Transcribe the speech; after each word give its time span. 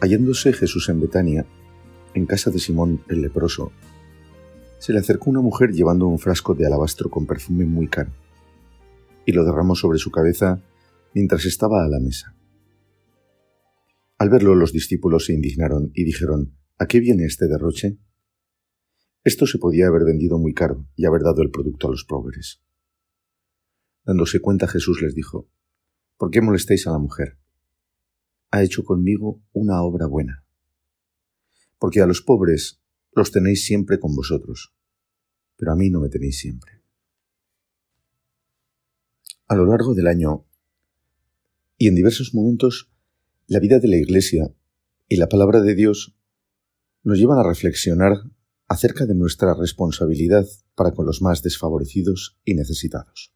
Hallándose 0.00 0.52
Jesús 0.52 0.90
en 0.90 1.00
Betania, 1.00 1.46
en 2.12 2.26
casa 2.26 2.50
de 2.50 2.58
Simón 2.58 3.02
el 3.08 3.22
leproso, 3.22 3.72
se 4.78 4.92
le 4.92 4.98
acercó 4.98 5.30
una 5.30 5.40
mujer 5.40 5.72
llevando 5.72 6.06
un 6.06 6.18
frasco 6.18 6.54
de 6.54 6.66
alabastro 6.66 7.10
con 7.10 7.26
perfume 7.26 7.64
muy 7.64 7.88
caro, 7.88 8.10
y 9.24 9.32
lo 9.32 9.44
derramó 9.44 9.74
sobre 9.74 9.98
su 9.98 10.10
cabeza 10.10 10.60
mientras 11.14 11.46
estaba 11.46 11.82
a 11.82 11.88
la 11.88 11.98
mesa. 11.98 12.36
Al 14.18 14.28
verlo 14.28 14.54
los 14.54 14.72
discípulos 14.72 15.26
se 15.26 15.32
indignaron 15.32 15.92
y 15.94 16.04
dijeron, 16.04 16.54
¿A 16.78 16.86
qué 16.86 17.00
viene 17.00 17.24
este 17.24 17.48
derroche? 17.48 17.98
Esto 19.24 19.46
se 19.46 19.58
podía 19.58 19.86
haber 19.86 20.04
vendido 20.04 20.38
muy 20.38 20.52
caro 20.52 20.86
y 20.94 21.06
haber 21.06 21.22
dado 21.22 21.42
el 21.42 21.50
producto 21.50 21.88
a 21.88 21.90
los 21.90 22.04
pobres. 22.04 22.62
Dándose 24.04 24.40
cuenta 24.40 24.68
Jesús 24.68 25.00
les 25.00 25.14
dijo, 25.14 25.48
¿Por 26.18 26.30
qué 26.30 26.42
molestáis 26.42 26.86
a 26.86 26.92
la 26.92 26.98
mujer? 26.98 27.38
Ha 28.50 28.62
hecho 28.62 28.84
conmigo 28.84 29.42
una 29.52 29.82
obra 29.82 30.06
buena. 30.06 30.44
Porque 31.78 32.00
a 32.00 32.06
los 32.06 32.22
pobres 32.22 32.80
los 33.12 33.32
tenéis 33.32 33.64
siempre 33.64 33.98
con 33.98 34.14
vosotros, 34.14 34.74
pero 35.56 35.72
a 35.72 35.76
mí 35.76 35.90
no 35.90 36.00
me 36.00 36.08
tenéis 36.08 36.38
siempre. 36.38 36.82
A 39.48 39.54
lo 39.54 39.66
largo 39.66 39.94
del 39.94 40.06
año 40.06 40.44
y 41.78 41.88
en 41.88 41.94
diversos 41.94 42.34
momentos, 42.34 42.90
la 43.46 43.60
vida 43.60 43.78
de 43.78 43.88
la 43.88 43.96
Iglesia 43.96 44.54
y 45.08 45.16
la 45.16 45.28
palabra 45.28 45.60
de 45.60 45.74
Dios 45.74 46.16
nos 47.02 47.18
llevan 47.18 47.38
a 47.38 47.46
reflexionar 47.46 48.16
acerca 48.66 49.06
de 49.06 49.14
nuestra 49.14 49.54
responsabilidad 49.54 50.46
para 50.74 50.92
con 50.92 51.06
los 51.06 51.22
más 51.22 51.42
desfavorecidos 51.42 52.38
y 52.44 52.54
necesitados. 52.54 53.32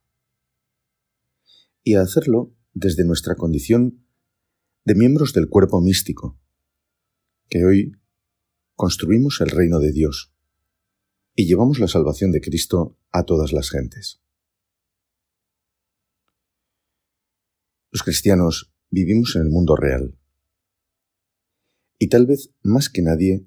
Y 1.85 1.95
a 1.95 2.03
hacerlo 2.03 2.55
desde 2.75 3.05
nuestra 3.05 3.37
condición 3.37 4.05
de 4.85 4.95
miembros 4.95 5.33
del 5.33 5.49
cuerpo 5.49 5.81
místico, 5.81 6.39
que 7.49 7.65
hoy 7.65 7.93
construimos 8.75 9.41
el 9.41 9.51
reino 9.51 9.79
de 9.79 9.93
Dios 9.93 10.33
y 11.35 11.47
llevamos 11.47 11.79
la 11.79 11.89
salvación 11.89 12.33
de 12.33 12.41
Cristo 12.41 12.99
a 13.11 13.25
todas 13.25 13.53
las 13.53 13.71
gentes. 13.71 14.21
Los 17.91 18.03
cristianos 18.03 18.73
vivimos 18.89 19.37
en 19.37 19.43
el 19.43 19.51
mundo 19.51 19.77
real 19.77 20.17
y 21.99 22.09
tal 22.09 22.27
vez 22.27 22.55
más 22.63 22.89
que 22.89 23.03
nadie 23.03 23.47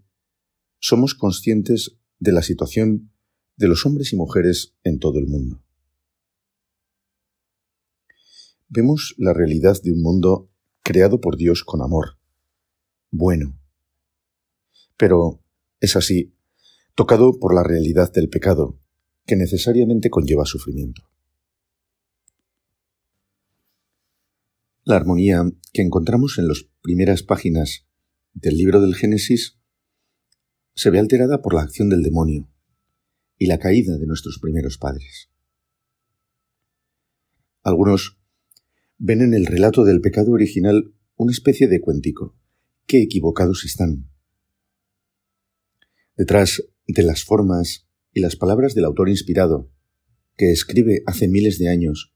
somos 0.80 1.16
conscientes 1.16 1.98
de 2.20 2.32
la 2.32 2.44
situación 2.44 3.12
de 3.56 3.68
los 3.68 3.86
hombres 3.86 4.14
y 4.14 4.16
mujeres 4.16 4.76
en 4.84 5.00
todo 5.00 5.18
el 5.18 5.28
mundo. 5.28 5.64
Vemos 8.68 9.16
la 9.18 9.34
realidad 9.34 9.82
de 9.82 9.92
un 9.92 10.02
mundo 10.02 10.53
creado 10.84 11.20
por 11.20 11.38
Dios 11.38 11.64
con 11.64 11.82
amor, 11.82 12.18
bueno. 13.10 13.58
Pero 14.98 15.42
es 15.80 15.96
así, 15.96 16.36
tocado 16.96 17.40
por 17.40 17.56
la 17.56 17.64
realidad 17.64 18.12
del 18.12 18.30
pecado, 18.30 18.80
que 19.26 19.36
necesariamente 19.36 20.10
conlleva 20.10 20.46
sufrimiento. 20.46 21.04
La 24.84 24.98
armonía 24.98 25.44
que 25.72 25.82
encontramos 25.82 26.38
en 26.38 26.50
las 26.50 26.66
primeras 26.82 27.24
páginas 27.24 27.88
del 28.34 28.58
libro 28.58 28.82
del 28.82 28.96
Génesis 28.96 29.58
se 30.76 30.90
ve 30.90 31.00
alterada 31.00 31.42
por 31.42 31.54
la 31.54 31.62
acción 31.62 31.90
del 31.90 32.04
demonio 32.04 32.50
y 33.38 33.46
la 33.46 33.60
caída 33.60 33.98
de 33.98 34.08
nuestros 34.08 34.40
primeros 34.40 34.78
padres. 34.78 35.30
Algunos 37.62 38.20
ven 39.06 39.20
en 39.20 39.34
el 39.34 39.46
relato 39.46 39.84
del 39.84 40.00
pecado 40.00 40.32
original 40.32 40.94
una 41.18 41.34
especie 41.34 41.68
de 41.68 41.82
cuentico. 41.82 42.38
Qué 42.88 43.02
equivocados 43.02 43.66
están. 43.66 44.10
Detrás 46.16 46.64
de 46.88 47.04
las 47.04 47.26
formas 47.26 47.86
y 48.14 48.22
las 48.22 48.38
palabras 48.38 48.76
del 48.76 48.86
autor 48.86 49.10
inspirado, 49.10 49.70
que 50.38 50.54
escribe 50.54 51.04
hace 51.06 51.28
miles 51.28 51.60
de 51.60 51.68
años, 51.68 52.14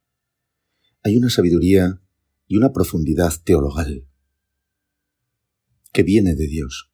hay 1.04 1.18
una 1.18 1.30
sabiduría 1.30 2.02
y 2.48 2.56
una 2.56 2.72
profundidad 2.72 3.34
teologal 3.44 4.08
que 5.92 6.04
viene 6.04 6.36
de 6.36 6.48
Dios. 6.48 6.94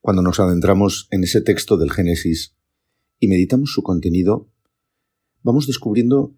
Cuando 0.00 0.22
nos 0.22 0.38
adentramos 0.38 1.08
en 1.10 1.24
ese 1.24 1.40
texto 1.40 1.78
del 1.78 1.90
Génesis 1.90 2.54
y 3.18 3.26
meditamos 3.26 3.72
su 3.72 3.82
contenido, 3.82 4.48
vamos 5.42 5.66
descubriendo 5.66 6.36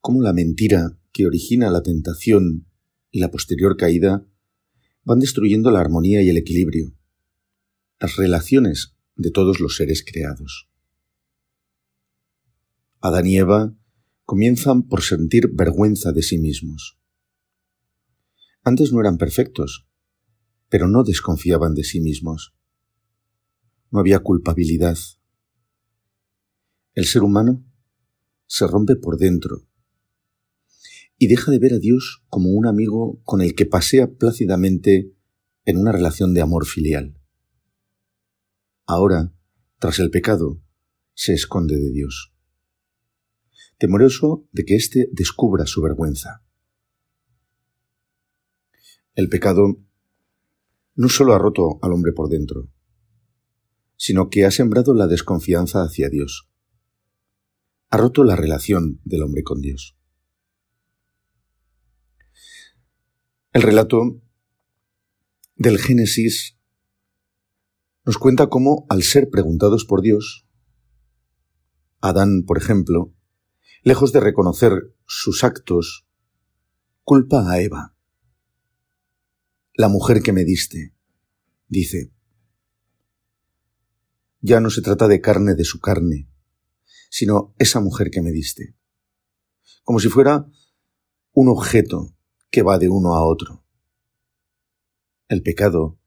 cómo 0.00 0.22
la 0.22 0.32
mentira 0.32 0.98
que 1.12 1.26
origina 1.26 1.70
la 1.70 1.82
tentación 1.82 2.66
y 3.10 3.20
la 3.20 3.30
posterior 3.30 3.76
caída 3.76 4.26
van 5.04 5.18
destruyendo 5.20 5.70
la 5.70 5.80
armonía 5.80 6.22
y 6.22 6.28
el 6.28 6.36
equilibrio, 6.36 6.94
las 7.98 8.16
relaciones 8.16 8.96
de 9.16 9.30
todos 9.30 9.60
los 9.60 9.76
seres 9.76 10.04
creados. 10.04 10.68
Adán 13.00 13.26
y 13.26 13.38
Eva 13.38 13.74
comienzan 14.24 14.82
por 14.82 15.02
sentir 15.02 15.50
vergüenza 15.52 16.12
de 16.12 16.22
sí 16.22 16.38
mismos. 16.38 16.98
Antes 18.62 18.92
no 18.92 19.00
eran 19.00 19.16
perfectos, 19.16 19.88
pero 20.68 20.88
no 20.88 21.02
desconfiaban 21.04 21.74
de 21.74 21.84
sí 21.84 22.00
mismos. 22.00 22.54
No 23.90 24.00
había 24.00 24.18
culpabilidad. 24.18 24.98
El 26.92 27.06
ser 27.06 27.22
humano 27.22 27.64
se 28.46 28.66
rompe 28.66 28.96
por 28.96 29.16
dentro 29.16 29.67
y 31.18 31.26
deja 31.26 31.50
de 31.50 31.58
ver 31.58 31.74
a 31.74 31.78
Dios 31.78 32.24
como 32.28 32.50
un 32.50 32.66
amigo 32.66 33.20
con 33.24 33.42
el 33.42 33.54
que 33.54 33.66
pasea 33.66 34.12
plácidamente 34.12 35.12
en 35.64 35.76
una 35.76 35.92
relación 35.92 36.32
de 36.32 36.40
amor 36.40 36.64
filial. 36.64 37.20
Ahora, 38.86 39.34
tras 39.78 39.98
el 39.98 40.10
pecado, 40.10 40.62
se 41.14 41.34
esconde 41.34 41.76
de 41.76 41.90
Dios, 41.90 42.32
temeroso 43.76 44.48
de 44.52 44.64
que 44.64 44.76
éste 44.76 45.08
descubra 45.12 45.66
su 45.66 45.82
vergüenza. 45.82 46.44
El 49.14 49.28
pecado 49.28 49.82
no 50.94 51.08
solo 51.08 51.34
ha 51.34 51.38
roto 51.38 51.80
al 51.82 51.92
hombre 51.92 52.12
por 52.12 52.28
dentro, 52.28 52.70
sino 53.96 54.30
que 54.30 54.46
ha 54.46 54.52
sembrado 54.52 54.94
la 54.94 55.08
desconfianza 55.08 55.82
hacia 55.82 56.08
Dios. 56.08 56.48
Ha 57.90 57.96
roto 57.96 58.22
la 58.22 58.36
relación 58.36 59.00
del 59.04 59.22
hombre 59.22 59.42
con 59.42 59.60
Dios. 59.60 59.97
El 63.58 63.64
relato 63.64 64.22
del 65.56 65.80
Génesis 65.80 66.56
nos 68.04 68.16
cuenta 68.16 68.48
cómo, 68.48 68.86
al 68.88 69.02
ser 69.02 69.30
preguntados 69.30 69.84
por 69.84 70.00
Dios, 70.00 70.46
Adán, 72.00 72.44
por 72.46 72.56
ejemplo, 72.56 73.12
lejos 73.82 74.12
de 74.12 74.20
reconocer 74.20 74.94
sus 75.06 75.42
actos, 75.42 76.06
culpa 77.02 77.50
a 77.50 77.60
Eva. 77.60 77.96
La 79.74 79.88
mujer 79.88 80.22
que 80.22 80.32
me 80.32 80.44
diste, 80.44 80.94
dice, 81.66 82.12
ya 84.40 84.60
no 84.60 84.70
se 84.70 84.82
trata 84.82 85.08
de 85.08 85.20
carne 85.20 85.56
de 85.56 85.64
su 85.64 85.80
carne, 85.80 86.30
sino 87.10 87.56
esa 87.58 87.80
mujer 87.80 88.10
que 88.12 88.22
me 88.22 88.30
diste, 88.30 88.76
como 89.82 89.98
si 89.98 90.08
fuera 90.08 90.46
un 91.32 91.48
objeto 91.48 92.14
que 92.50 92.62
va 92.62 92.78
de 92.78 92.88
uno 92.88 93.14
a 93.14 93.24
otro. 93.24 93.64
El 95.28 95.42
pecado 95.42 95.98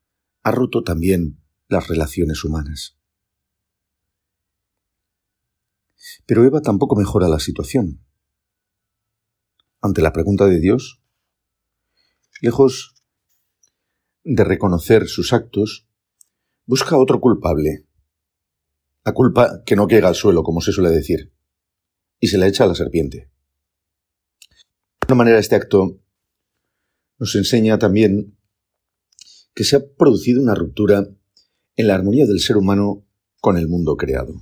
ha 0.44 0.52
roto 0.52 0.84
también 0.84 1.40
las 1.68 1.88
relaciones 1.88 2.44
humanas. 2.44 2.98
Pero 6.26 6.44
Eva 6.44 6.62
tampoco 6.62 6.96
mejora 6.96 7.28
la 7.28 7.40
situación. 7.40 8.04
Ante 9.82 10.02
la 10.02 10.14
pregunta 10.14 10.46
de 10.46 10.60
Dios, 10.60 11.02
lejos 12.42 12.96
de 14.24 14.44
reconocer 14.44 15.08
sus 15.08 15.34
actos, 15.34 15.88
busca 16.66 16.98
otro 16.98 17.20
culpable. 17.20 17.88
La 19.04 19.14
culpa 19.14 19.64
que 19.66 19.76
no 19.76 19.88
queda 19.88 20.08
al 20.08 20.16
suelo, 20.16 20.44
como 20.44 20.62
se 20.62 20.72
suele 20.72 20.90
decir, 20.90 21.34
y 22.20 22.28
se 22.28 22.38
la 22.38 22.48
echa 22.48 22.64
a 22.64 22.68
la 22.68 22.76
serpiente. 22.76 23.32
De 25.02 25.08
una 25.08 25.16
manera, 25.16 25.40
este 25.40 25.56
acto 25.56 26.01
nos 27.22 27.36
enseña 27.36 27.78
también 27.78 28.36
que 29.54 29.64
se 29.64 29.76
ha 29.76 29.86
producido 29.96 30.42
una 30.42 30.56
ruptura 30.56 31.08
en 31.76 31.88
la 31.88 31.94
armonía 31.94 32.26
del 32.26 32.40
ser 32.40 32.58
humano 32.58 33.08
con 33.40 33.58
el 33.58 33.68
mundo 33.68 33.96
creado. 33.96 34.34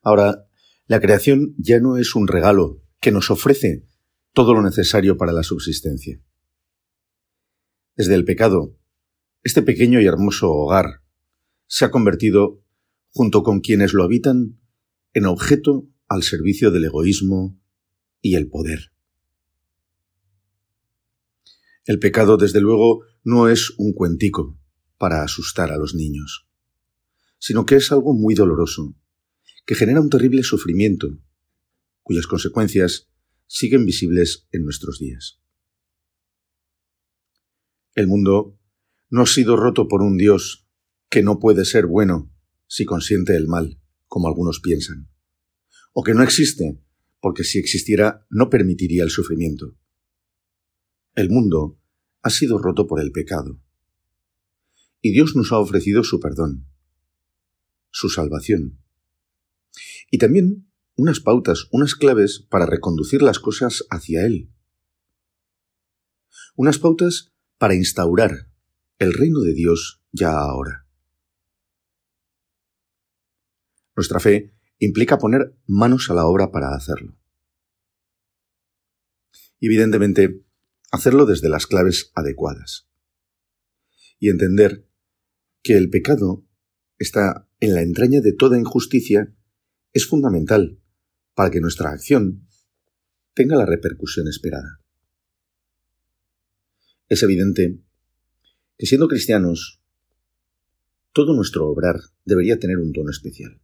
Ahora, 0.00 0.46
la 0.86 1.00
creación 1.00 1.56
ya 1.58 1.80
no 1.80 1.96
es 1.96 2.14
un 2.14 2.28
regalo 2.28 2.84
que 3.00 3.10
nos 3.10 3.32
ofrece 3.32 3.88
todo 4.32 4.54
lo 4.54 4.62
necesario 4.62 5.16
para 5.16 5.32
la 5.32 5.42
subsistencia. 5.42 6.22
Desde 7.96 8.14
el 8.14 8.24
pecado, 8.24 8.78
este 9.42 9.60
pequeño 9.60 10.00
y 10.00 10.06
hermoso 10.06 10.52
hogar 10.52 11.02
se 11.66 11.84
ha 11.84 11.90
convertido, 11.90 12.62
junto 13.10 13.42
con 13.42 13.58
quienes 13.58 13.92
lo 13.92 14.04
habitan, 14.04 14.60
en 15.14 15.26
objeto 15.26 15.88
al 16.06 16.22
servicio 16.22 16.70
del 16.70 16.84
egoísmo 16.84 17.60
y 18.20 18.36
el 18.36 18.48
poder. 18.48 18.93
El 21.84 21.98
pecado, 21.98 22.38
desde 22.38 22.60
luego, 22.60 23.04
no 23.24 23.48
es 23.48 23.74
un 23.76 23.92
cuentico 23.92 24.58
para 24.96 25.22
asustar 25.22 25.70
a 25.70 25.76
los 25.76 25.94
niños, 25.94 26.48
sino 27.38 27.66
que 27.66 27.76
es 27.76 27.92
algo 27.92 28.14
muy 28.14 28.34
doloroso, 28.34 28.94
que 29.66 29.74
genera 29.74 30.00
un 30.00 30.08
terrible 30.08 30.42
sufrimiento, 30.42 31.18
cuyas 32.02 32.26
consecuencias 32.26 33.10
siguen 33.46 33.84
visibles 33.84 34.46
en 34.50 34.64
nuestros 34.64 34.98
días. 34.98 35.40
El 37.94 38.06
mundo 38.06 38.58
no 39.10 39.22
ha 39.22 39.26
sido 39.26 39.56
roto 39.56 39.86
por 39.86 40.00
un 40.00 40.16
Dios 40.16 40.66
que 41.10 41.22
no 41.22 41.38
puede 41.38 41.64
ser 41.66 41.86
bueno 41.86 42.32
si 42.66 42.86
consiente 42.86 43.36
el 43.36 43.46
mal, 43.46 43.78
como 44.06 44.28
algunos 44.28 44.60
piensan, 44.60 45.10
o 45.92 46.02
que 46.02 46.14
no 46.14 46.22
existe 46.22 46.80
porque 47.20 47.44
si 47.44 47.58
existiera 47.58 48.26
no 48.30 48.50
permitiría 48.50 49.04
el 49.04 49.10
sufrimiento. 49.10 49.76
El 51.14 51.30
mundo 51.30 51.78
ha 52.22 52.30
sido 52.30 52.58
roto 52.58 52.88
por 52.88 53.00
el 53.00 53.12
pecado. 53.12 53.60
Y 55.00 55.12
Dios 55.12 55.36
nos 55.36 55.52
ha 55.52 55.58
ofrecido 55.58 56.02
su 56.02 56.18
perdón, 56.18 56.66
su 57.90 58.08
salvación. 58.08 58.80
Y 60.10 60.18
también 60.18 60.68
unas 60.96 61.20
pautas, 61.20 61.68
unas 61.70 61.94
claves 61.94 62.44
para 62.50 62.66
reconducir 62.66 63.22
las 63.22 63.38
cosas 63.38 63.84
hacia 63.90 64.26
Él. 64.26 64.50
Unas 66.56 66.78
pautas 66.78 67.32
para 67.58 67.74
instaurar 67.74 68.50
el 68.98 69.12
reino 69.12 69.40
de 69.40 69.54
Dios 69.54 70.02
ya 70.10 70.32
ahora. 70.32 70.86
Nuestra 73.94 74.18
fe 74.18 74.52
implica 74.78 75.18
poner 75.18 75.56
manos 75.66 76.10
a 76.10 76.14
la 76.14 76.26
obra 76.26 76.50
para 76.50 76.74
hacerlo. 76.74 77.16
evidentemente, 79.60 80.44
hacerlo 80.94 81.26
desde 81.26 81.48
las 81.48 81.66
claves 81.66 82.12
adecuadas. 82.14 82.88
Y 84.18 84.30
entender 84.30 84.86
que 85.62 85.76
el 85.76 85.90
pecado 85.90 86.46
está 86.98 87.48
en 87.60 87.74
la 87.74 87.82
entraña 87.82 88.20
de 88.20 88.32
toda 88.32 88.58
injusticia 88.58 89.34
es 89.92 90.06
fundamental 90.06 90.80
para 91.34 91.50
que 91.50 91.60
nuestra 91.60 91.90
acción 91.90 92.48
tenga 93.34 93.56
la 93.56 93.66
repercusión 93.66 94.28
esperada. 94.28 94.80
Es 97.08 97.22
evidente 97.22 97.80
que 98.78 98.86
siendo 98.86 99.08
cristianos, 99.08 99.80
todo 101.12 101.34
nuestro 101.34 101.66
obrar 101.68 102.00
debería 102.24 102.58
tener 102.58 102.78
un 102.78 102.92
tono 102.92 103.10
especial. 103.10 103.60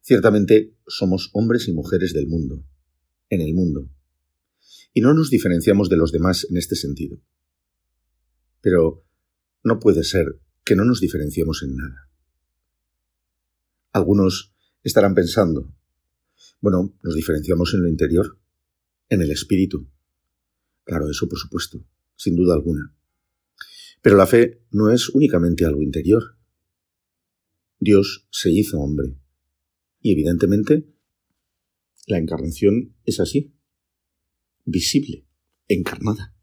Ciertamente 0.00 0.74
somos 0.86 1.30
hombres 1.34 1.68
y 1.68 1.72
mujeres 1.74 2.14
del 2.14 2.26
mundo, 2.26 2.64
en 3.28 3.42
el 3.42 3.54
mundo, 3.54 3.90
y 4.98 5.00
no 5.00 5.14
nos 5.14 5.30
diferenciamos 5.30 5.88
de 5.88 5.96
los 5.96 6.10
demás 6.10 6.44
en 6.50 6.56
este 6.56 6.74
sentido. 6.74 7.22
Pero 8.60 9.06
no 9.62 9.78
puede 9.78 10.02
ser 10.02 10.40
que 10.64 10.74
no 10.74 10.84
nos 10.84 11.00
diferenciemos 11.00 11.62
en 11.62 11.76
nada. 11.76 12.10
Algunos 13.92 14.56
estarán 14.82 15.14
pensando, 15.14 15.72
bueno, 16.60 16.98
nos 17.04 17.14
diferenciamos 17.14 17.74
en 17.74 17.82
lo 17.82 17.88
interior, 17.88 18.40
en 19.08 19.22
el 19.22 19.30
espíritu. 19.30 19.88
Claro, 20.82 21.08
eso 21.08 21.28
por 21.28 21.38
supuesto, 21.38 21.86
sin 22.16 22.34
duda 22.34 22.54
alguna. 22.54 22.92
Pero 24.02 24.16
la 24.16 24.26
fe 24.26 24.64
no 24.72 24.90
es 24.90 25.10
únicamente 25.10 25.64
algo 25.64 25.80
interior. 25.80 26.36
Dios 27.78 28.26
se 28.32 28.50
hizo 28.50 28.80
hombre. 28.80 29.16
Y 30.00 30.10
evidentemente, 30.10 30.92
la 32.08 32.18
encarnación 32.18 32.96
es 33.04 33.20
así 33.20 33.54
visible, 34.68 35.24
encarnada. 35.66 36.34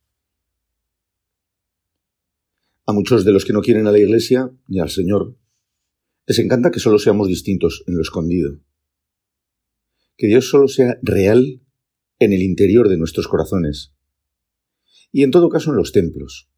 A 2.87 2.93
muchos 2.93 3.23
de 3.23 3.31
los 3.31 3.45
que 3.45 3.53
no 3.53 3.61
quieren 3.61 3.87
a 3.87 3.91
la 3.91 3.99
Iglesia 3.99 4.51
ni 4.67 4.79
al 4.79 4.89
Señor, 4.89 5.37
les 6.25 6.39
encanta 6.39 6.71
que 6.71 6.79
solo 6.79 6.97
seamos 6.97 7.27
distintos 7.27 7.83
en 7.87 7.95
lo 7.95 8.01
escondido. 8.01 8.59
Que 10.17 10.27
Dios 10.27 10.49
solo 10.49 10.67
sea 10.67 10.97
real 11.03 11.61
en 12.19 12.33
el 12.33 12.41
interior 12.41 12.89
de 12.89 12.97
nuestros 12.97 13.27
corazones. 13.27 13.93
Y 15.11 15.23
en 15.23 15.31
todo 15.31 15.49
caso 15.49 15.71
en 15.71 15.77
los 15.77 15.91
templos. 15.91 16.49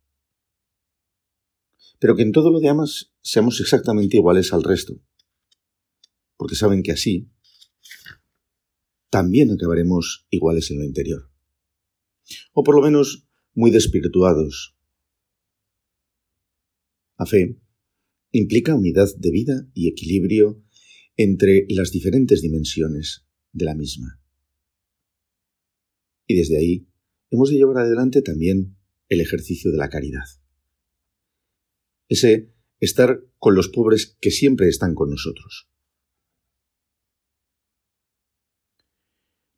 Pero 2.00 2.16
que 2.16 2.22
en 2.22 2.32
todo 2.32 2.52
lo 2.52 2.60
demás 2.60 3.14
seamos 3.22 3.60
exactamente 3.60 4.18
iguales 4.18 4.54
al 4.54 4.64
resto. 4.64 5.02
Porque 6.38 6.56
saben 6.56 6.84
que 6.84 6.92
así 6.92 7.30
también 9.10 9.52
acabaremos 9.52 10.28
iguales 10.30 10.70
en 10.72 10.80
lo 10.80 10.86
interior 10.86 11.30
o 12.54 12.64
por 12.64 12.76
lo 12.76 12.82
menos 12.82 13.28
muy 13.54 13.72
despirituados. 13.72 14.76
La 17.18 17.26
fe 17.26 17.60
implica 18.32 18.76
unidad 18.76 19.08
de 19.18 19.32
vida 19.32 19.68
y 19.74 19.90
equilibrio 19.90 20.64
entre 21.16 21.66
las 21.70 21.92
diferentes 21.92 22.42
dimensiones 22.42 23.26
de 23.52 23.66
la 23.66 23.74
misma. 23.74 24.22
Y 26.28 26.36
desde 26.36 26.58
ahí 26.58 26.88
hemos 27.32 27.50
de 27.50 27.56
llevar 27.56 27.80
adelante 27.80 28.22
también 28.22 28.78
el 29.10 29.22
ejercicio 29.22 29.72
de 29.72 29.78
la 29.78 29.90
caridad. 29.90 30.26
Ese 32.10 32.54
estar 32.80 33.24
con 33.40 33.56
los 33.56 33.70
pobres 33.70 34.18
que 34.20 34.32
siempre 34.32 34.68
están 34.68 34.94
con 34.94 35.10
nosotros. 35.10 35.70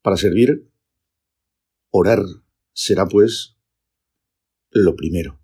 Para 0.02 0.16
servir, 0.16 0.72
orar 1.90 2.24
será, 2.74 3.08
pues, 3.08 3.58
lo 4.72 4.96
primero. 4.96 5.40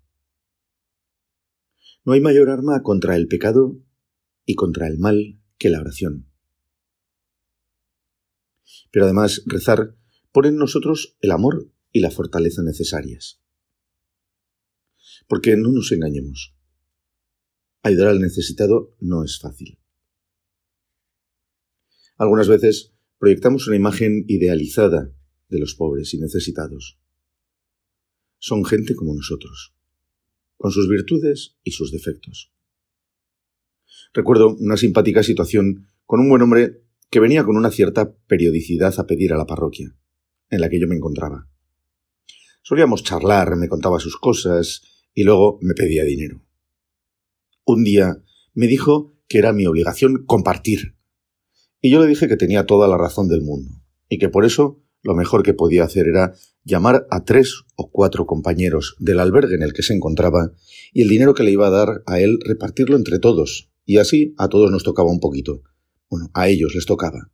No 2.04 2.12
hay 2.12 2.20
mayor 2.20 2.50
arma 2.50 2.82
contra 2.82 3.16
el 3.16 3.26
pecado 3.26 3.76
y 4.44 4.54
contra 4.54 4.86
el 4.86 4.98
mal 4.98 5.40
que 5.58 5.70
la 5.70 5.80
oración. 5.80 6.30
Pero 8.92 9.06
además, 9.06 9.42
rezar 9.46 9.96
pone 10.32 10.48
en 10.48 10.56
nosotros 10.56 11.16
el 11.20 11.32
amor 11.32 11.72
y 11.90 12.00
la 12.00 12.10
fortaleza 12.10 12.62
necesarias. 12.62 13.40
Porque 15.26 15.56
no 15.56 15.72
nos 15.72 15.90
engañemos. 15.92 16.54
Ayudar 17.82 18.08
al 18.08 18.20
necesitado 18.20 18.94
no 19.00 19.24
es 19.24 19.38
fácil. 19.40 19.80
Algunas 22.16 22.48
veces 22.48 22.94
proyectamos 23.18 23.66
una 23.66 23.76
imagen 23.76 24.24
idealizada 24.28 25.12
de 25.48 25.58
los 25.58 25.74
pobres 25.74 26.14
y 26.14 26.18
necesitados 26.18 27.00
son 28.46 28.64
gente 28.64 28.94
como 28.94 29.12
nosotros, 29.12 29.74
con 30.56 30.70
sus 30.70 30.88
virtudes 30.88 31.56
y 31.64 31.72
sus 31.72 31.90
defectos. 31.90 32.52
Recuerdo 34.14 34.54
una 34.60 34.76
simpática 34.76 35.24
situación 35.24 35.88
con 36.04 36.20
un 36.20 36.28
buen 36.28 36.42
hombre 36.42 36.84
que 37.10 37.18
venía 37.18 37.42
con 37.42 37.56
una 37.56 37.72
cierta 37.72 38.14
periodicidad 38.28 38.94
a 39.00 39.06
pedir 39.08 39.32
a 39.32 39.36
la 39.36 39.46
parroquia, 39.46 39.96
en 40.48 40.60
la 40.60 40.68
que 40.68 40.78
yo 40.78 40.86
me 40.86 40.94
encontraba. 40.94 41.48
Solíamos 42.62 43.02
charlar, 43.02 43.56
me 43.56 43.68
contaba 43.68 43.98
sus 43.98 44.16
cosas 44.16 44.82
y 45.12 45.24
luego 45.24 45.58
me 45.60 45.74
pedía 45.74 46.04
dinero. 46.04 46.40
Un 47.64 47.82
día 47.82 48.22
me 48.54 48.68
dijo 48.68 49.18
que 49.26 49.38
era 49.38 49.52
mi 49.52 49.66
obligación 49.66 50.24
compartir, 50.24 50.94
y 51.80 51.90
yo 51.90 52.00
le 52.00 52.06
dije 52.06 52.28
que 52.28 52.36
tenía 52.36 52.64
toda 52.64 52.86
la 52.86 52.96
razón 52.96 53.26
del 53.26 53.42
mundo, 53.42 53.82
y 54.08 54.18
que 54.18 54.28
por 54.28 54.44
eso 54.44 54.85
lo 55.02 55.14
mejor 55.14 55.42
que 55.42 55.54
podía 55.54 55.84
hacer 55.84 56.06
era 56.08 56.34
llamar 56.64 57.06
a 57.10 57.24
tres 57.24 57.62
o 57.76 57.90
cuatro 57.90 58.26
compañeros 58.26 58.96
del 58.98 59.20
albergue 59.20 59.54
en 59.54 59.62
el 59.62 59.72
que 59.72 59.82
se 59.82 59.94
encontraba 59.94 60.52
y 60.92 61.02
el 61.02 61.08
dinero 61.08 61.34
que 61.34 61.44
le 61.44 61.52
iba 61.52 61.68
a 61.68 61.70
dar 61.70 62.02
a 62.06 62.20
él 62.20 62.38
repartirlo 62.44 62.96
entre 62.96 63.18
todos, 63.18 63.70
y 63.84 63.98
así 63.98 64.34
a 64.36 64.48
todos 64.48 64.70
nos 64.70 64.82
tocaba 64.82 65.10
un 65.10 65.20
poquito. 65.20 65.62
Bueno, 66.10 66.30
a 66.34 66.48
ellos 66.48 66.74
les 66.74 66.86
tocaba. 66.86 67.30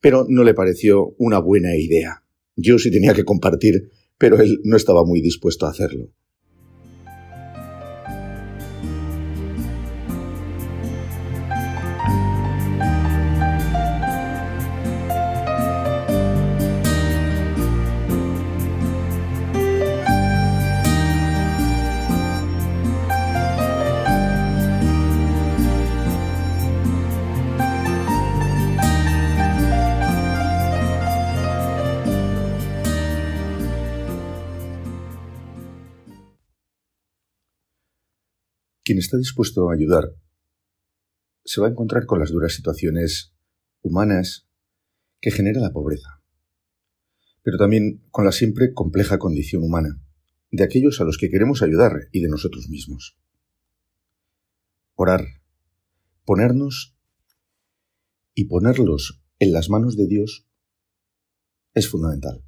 Pero 0.00 0.24
no 0.28 0.44
le 0.44 0.54
pareció 0.54 1.14
una 1.18 1.38
buena 1.40 1.76
idea. 1.76 2.24
Yo 2.56 2.78
sí 2.78 2.90
tenía 2.90 3.12
que 3.12 3.24
compartir, 3.24 3.90
pero 4.18 4.40
él 4.40 4.60
no 4.64 4.76
estaba 4.76 5.04
muy 5.04 5.20
dispuesto 5.20 5.66
a 5.66 5.70
hacerlo. 5.70 6.10
Quien 38.90 38.98
está 38.98 39.16
dispuesto 39.18 39.70
a 39.70 39.74
ayudar 39.74 40.16
se 41.44 41.60
va 41.60 41.68
a 41.68 41.70
encontrar 41.70 42.06
con 42.06 42.18
las 42.18 42.32
duras 42.32 42.54
situaciones 42.54 43.32
humanas 43.82 44.48
que 45.20 45.30
genera 45.30 45.60
la 45.60 45.70
pobreza, 45.70 46.24
pero 47.44 47.56
también 47.56 48.04
con 48.10 48.24
la 48.24 48.32
siempre 48.32 48.74
compleja 48.74 49.20
condición 49.20 49.62
humana 49.62 50.02
de 50.50 50.64
aquellos 50.64 51.00
a 51.00 51.04
los 51.04 51.18
que 51.18 51.30
queremos 51.30 51.62
ayudar 51.62 52.08
y 52.10 52.20
de 52.20 52.28
nosotros 52.28 52.68
mismos. 52.68 53.16
Orar, 54.96 55.24
ponernos 56.24 56.96
y 58.34 58.46
ponerlos 58.46 59.22
en 59.38 59.52
las 59.52 59.70
manos 59.70 59.96
de 59.96 60.08
Dios 60.08 60.48
es 61.74 61.88
fundamental. 61.88 62.42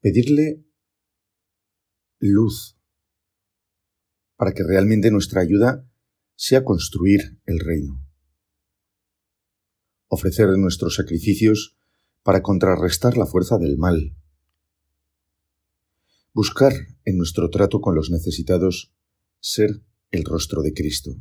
Pedirle 0.00 0.64
luz 2.20 2.76
para 4.42 4.54
que 4.54 4.64
realmente 4.64 5.12
nuestra 5.12 5.40
ayuda 5.40 5.88
sea 6.34 6.64
construir 6.64 7.40
el 7.46 7.60
reino. 7.60 8.04
Ofrecer 10.08 10.48
nuestros 10.58 10.96
sacrificios 10.96 11.76
para 12.24 12.42
contrarrestar 12.42 13.16
la 13.16 13.26
fuerza 13.26 13.58
del 13.58 13.78
mal. 13.78 14.16
Buscar 16.32 16.72
en 17.04 17.18
nuestro 17.18 17.50
trato 17.50 17.80
con 17.80 17.94
los 17.94 18.10
necesitados 18.10 18.92
ser 19.38 19.84
el 20.10 20.24
rostro 20.24 20.62
de 20.62 20.74
Cristo. 20.74 21.12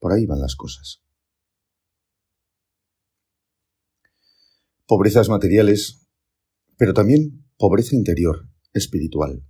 Por 0.00 0.12
ahí 0.12 0.26
van 0.26 0.40
las 0.40 0.56
cosas. 0.56 1.04
Pobrezas 4.88 5.28
materiales, 5.28 6.04
pero 6.76 6.94
también 6.94 7.46
pobreza 7.56 7.94
interior, 7.94 8.48
espiritual. 8.72 9.44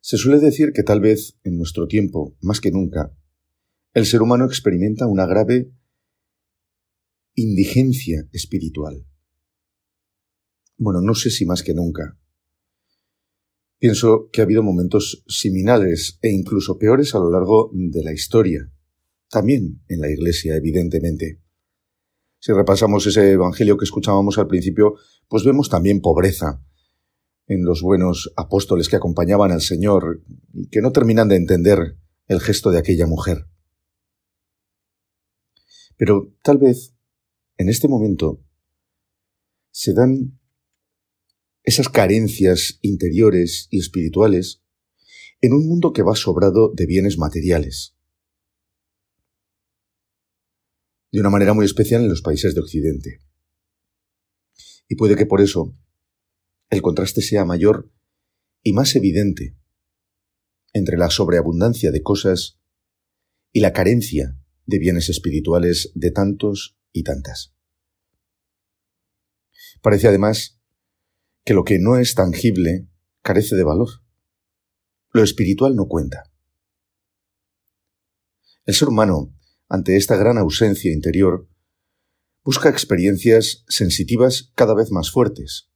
Se 0.00 0.16
suele 0.16 0.38
decir 0.38 0.72
que 0.72 0.82
tal 0.82 1.00
vez 1.00 1.38
en 1.44 1.58
nuestro 1.58 1.86
tiempo, 1.86 2.34
más 2.40 2.60
que 2.60 2.70
nunca, 2.70 3.14
el 3.92 4.06
ser 4.06 4.22
humano 4.22 4.46
experimenta 4.46 5.06
una 5.06 5.26
grave 5.26 5.72
indigencia 7.34 8.26
espiritual. 8.32 9.06
Bueno, 10.78 11.00
no 11.02 11.14
sé 11.14 11.30
si 11.30 11.44
más 11.44 11.62
que 11.62 11.74
nunca. 11.74 12.18
Pienso 13.78 14.30
que 14.32 14.40
ha 14.40 14.44
habido 14.44 14.62
momentos 14.62 15.22
similares 15.26 16.18
e 16.22 16.30
incluso 16.30 16.78
peores 16.78 17.14
a 17.14 17.18
lo 17.18 17.30
largo 17.30 17.70
de 17.74 18.02
la 18.02 18.12
historia, 18.12 18.72
también 19.28 19.82
en 19.88 20.00
la 20.00 20.10
Iglesia, 20.10 20.56
evidentemente. 20.56 21.42
Si 22.38 22.52
repasamos 22.52 23.06
ese 23.06 23.32
Evangelio 23.32 23.76
que 23.76 23.84
escuchábamos 23.84 24.38
al 24.38 24.48
principio, 24.48 24.94
pues 25.28 25.44
vemos 25.44 25.68
también 25.68 26.00
pobreza 26.00 26.64
en 27.50 27.64
los 27.64 27.82
buenos 27.82 28.32
apóstoles 28.36 28.88
que 28.88 28.94
acompañaban 28.94 29.50
al 29.50 29.60
Señor 29.60 30.22
y 30.54 30.68
que 30.68 30.80
no 30.80 30.92
terminan 30.92 31.26
de 31.26 31.34
entender 31.34 31.96
el 32.28 32.40
gesto 32.40 32.70
de 32.70 32.78
aquella 32.78 33.08
mujer. 33.08 33.48
Pero 35.96 36.32
tal 36.44 36.58
vez 36.58 36.94
en 37.56 37.68
este 37.68 37.88
momento 37.88 38.40
se 39.72 39.94
dan 39.94 40.38
esas 41.64 41.88
carencias 41.88 42.78
interiores 42.82 43.66
y 43.70 43.80
espirituales 43.80 44.62
en 45.40 45.52
un 45.52 45.66
mundo 45.66 45.92
que 45.92 46.04
va 46.04 46.14
sobrado 46.14 46.72
de 46.72 46.86
bienes 46.86 47.18
materiales. 47.18 47.96
De 51.10 51.18
una 51.18 51.30
manera 51.30 51.52
muy 51.52 51.64
especial 51.64 52.02
en 52.02 52.10
los 52.10 52.22
países 52.22 52.54
de 52.54 52.60
Occidente. 52.60 53.18
Y 54.88 54.94
puede 54.94 55.16
que 55.16 55.26
por 55.26 55.40
eso 55.40 55.74
el 56.70 56.82
contraste 56.82 57.20
sea 57.20 57.44
mayor 57.44 57.92
y 58.62 58.72
más 58.72 58.94
evidente 58.94 59.56
entre 60.72 60.96
la 60.96 61.10
sobreabundancia 61.10 61.90
de 61.90 62.02
cosas 62.02 62.60
y 63.52 63.60
la 63.60 63.72
carencia 63.72 64.38
de 64.66 64.78
bienes 64.78 65.08
espirituales 65.08 65.90
de 65.94 66.12
tantos 66.12 66.78
y 66.92 67.02
tantas. 67.02 67.54
Parece 69.82 70.08
además 70.08 70.60
que 71.44 71.54
lo 71.54 71.64
que 71.64 71.78
no 71.78 71.96
es 71.96 72.14
tangible 72.14 72.88
carece 73.22 73.56
de 73.56 73.64
valor. 73.64 73.88
Lo 75.12 75.24
espiritual 75.24 75.74
no 75.74 75.88
cuenta. 75.88 76.30
El 78.64 78.74
ser 78.74 78.88
humano, 78.88 79.34
ante 79.68 79.96
esta 79.96 80.16
gran 80.16 80.38
ausencia 80.38 80.92
interior, 80.92 81.48
busca 82.44 82.68
experiencias 82.68 83.64
sensitivas 83.66 84.52
cada 84.54 84.74
vez 84.74 84.92
más 84.92 85.10
fuertes. 85.10 85.69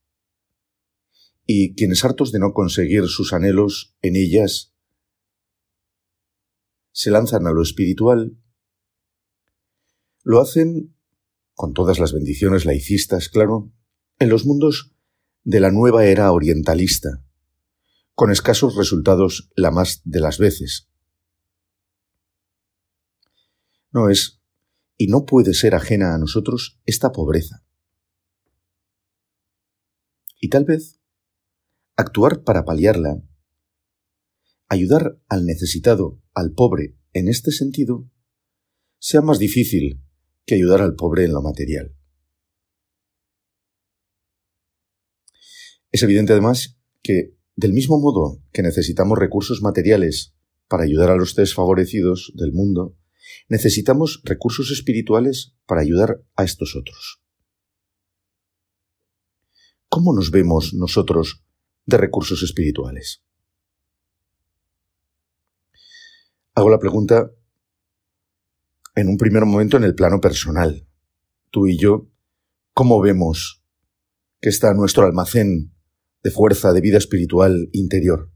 Y 1.47 1.75
quienes 1.75 2.05
hartos 2.05 2.33
de 2.33 2.39
no 2.39 2.53
conseguir 2.53 3.07
sus 3.07 3.33
anhelos 3.33 3.95
en 4.03 4.17
ellas 4.17 4.75
se 6.93 7.11
lanzan 7.11 7.47
a 7.47 7.53
lo 7.53 7.63
espiritual, 7.63 8.39
lo 10.23 10.41
hacen 10.41 10.95
con 11.55 11.75
todas 11.75 11.99
las 11.99 12.13
bendiciones 12.13 12.65
laicistas, 12.65 13.29
claro, 13.29 13.73
en 14.19 14.29
los 14.29 14.47
mundos 14.47 14.93
de 15.43 15.61
la 15.61 15.71
nueva 15.71 16.07
era 16.07 16.33
orientalista, 16.33 17.23
con 18.15 18.31
escasos 18.31 18.77
resultados 18.77 19.51
la 19.55 19.71
más 19.71 20.01
de 20.05 20.21
las 20.21 20.39
veces. 20.39 20.89
No 23.93 24.09
es 24.09 24.41
y 24.97 25.09
no 25.09 25.25
puede 25.25 25.55
ser 25.55 25.75
ajena 25.75 26.15
a 26.15 26.19
nosotros 26.19 26.81
esta 26.87 27.13
pobreza. 27.13 27.65
Y 30.41 30.49
tal 30.49 30.65
vez 30.65 31.01
actuar 31.97 32.43
para 32.43 32.65
paliarla, 32.65 33.23
ayudar 34.69 35.21
al 35.29 35.47
necesitado, 35.47 36.21
al 36.35 36.53
pobre, 36.53 36.97
en 37.13 37.29
este 37.29 37.53
sentido, 37.53 38.11
sea 38.99 39.21
más 39.21 39.39
difícil 39.39 40.03
que 40.47 40.57
ayudar 40.57 40.83
al 40.83 40.95
pobre 40.97 41.25
en 41.25 41.33
lo 41.33 41.43
material. 41.43 41.95
Es 45.93 46.03
evidente 46.03 46.33
además 46.33 46.77
que, 47.03 47.37
del 47.55 47.73
mismo 47.73 48.01
modo 48.01 48.43
que 48.53 48.63
necesitamos 48.63 49.17
recursos 49.17 49.63
materiales 49.63 50.35
para 50.67 50.83
ayudar 50.83 51.11
a 51.11 51.17
los 51.17 51.37
desfavorecidos 51.37 52.33
del 52.35 52.53
mundo, 52.53 52.97
necesitamos 53.49 54.21
recursos 54.25 54.73
espirituales 54.73 55.55
para 55.67 55.83
ayudar 55.83 56.25
a 56.35 56.43
estos 56.43 56.75
otros. 56.75 57.23
¿Cómo 59.89 60.13
nos 60.13 60.33
vemos 60.33 60.75
nosotros 60.75 61.44
de 61.87 61.97
recursos 61.97 62.43
espirituales? 62.43 63.23
Hago 66.55 66.71
la 66.71 66.79
pregunta 66.79 67.33
en 68.95 69.09
un 69.09 69.17
primer 69.17 69.45
momento 69.45 69.77
en 69.77 69.85
el 69.85 69.95
plano 69.95 70.21
personal. 70.21 70.87
Tú 71.51 71.67
y 71.67 71.77
yo, 71.77 72.09
¿cómo 72.73 73.01
vemos 73.01 73.65
que 74.41 74.51
está 74.51 74.73
nuestro 74.75 75.05
almacén 75.05 75.73
de 76.23 76.31
fuerza, 76.31 76.73
de 76.73 76.81
vida 76.81 76.99
espiritual 76.99 77.69
interior? 77.73 78.31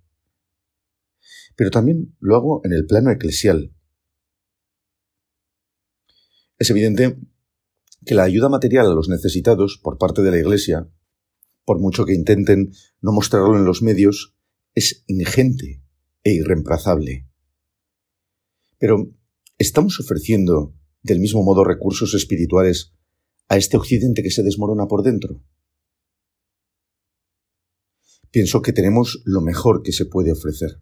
Pero 1.54 1.70
también 1.70 2.16
lo 2.20 2.36
hago 2.36 2.60
en 2.64 2.72
el 2.72 2.86
plano 2.86 3.10
eclesial. 3.10 3.72
Es 6.58 6.70
evidente 6.70 7.18
que 8.04 8.14
la 8.14 8.24
ayuda 8.24 8.48
material 8.48 8.86
a 8.86 8.94
los 8.94 9.08
necesitados 9.08 9.78
por 9.82 9.98
parte 9.98 10.22
de 10.22 10.30
la 10.30 10.38
Iglesia, 10.38 10.88
por 11.68 11.78
mucho 11.78 12.06
que 12.06 12.14
intenten 12.14 12.72
no 13.04 13.12
mostrarlo 13.12 13.58
en 13.58 13.66
los 13.66 13.82
medios, 13.82 14.34
es 14.74 15.04
ingente 15.06 15.82
e 16.24 16.32
irreemplazable. 16.32 17.28
Pero 18.78 19.12
¿Estamos 19.60 19.98
ofreciendo 19.98 20.72
del 21.02 21.18
mismo 21.18 21.42
modo 21.42 21.64
recursos 21.64 22.14
espirituales 22.14 22.92
a 23.48 23.56
este 23.56 23.76
Occidente 23.76 24.22
que 24.22 24.30
se 24.30 24.44
desmorona 24.44 24.86
por 24.86 25.02
dentro? 25.02 25.42
Pienso 28.30 28.62
que 28.62 28.72
tenemos 28.72 29.20
lo 29.24 29.40
mejor 29.40 29.82
que 29.82 29.90
se 29.90 30.06
puede 30.06 30.30
ofrecer, 30.30 30.80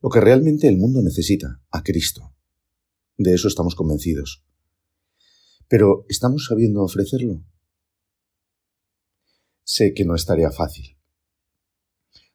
lo 0.00 0.08
que 0.08 0.22
realmente 0.22 0.68
el 0.68 0.78
mundo 0.78 1.02
necesita, 1.02 1.60
a 1.70 1.82
Cristo. 1.82 2.32
De 3.18 3.34
eso 3.34 3.46
estamos 3.46 3.74
convencidos. 3.74 4.42
Pero 5.68 6.06
¿estamos 6.08 6.46
sabiendo 6.46 6.82
ofrecerlo? 6.82 7.44
Sé 9.68 9.94
que 9.94 10.04
no 10.04 10.14
es 10.14 10.24
tarea 10.26 10.52
fácil. 10.52 10.96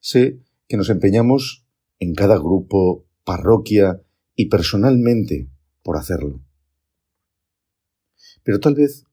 Sé 0.02 0.42
que 0.68 0.76
nos 0.76 0.90
empeñamos 0.90 1.66
en 2.00 2.14
cada 2.14 2.38
grupo, 2.38 3.08
parroquia, 3.24 4.02
y 4.36 4.50
personalmente 4.50 5.50
por 5.82 5.98
hacerlo. 5.98 6.44
Pero 8.44 8.60
tal 8.60 8.76
vez 8.76 9.06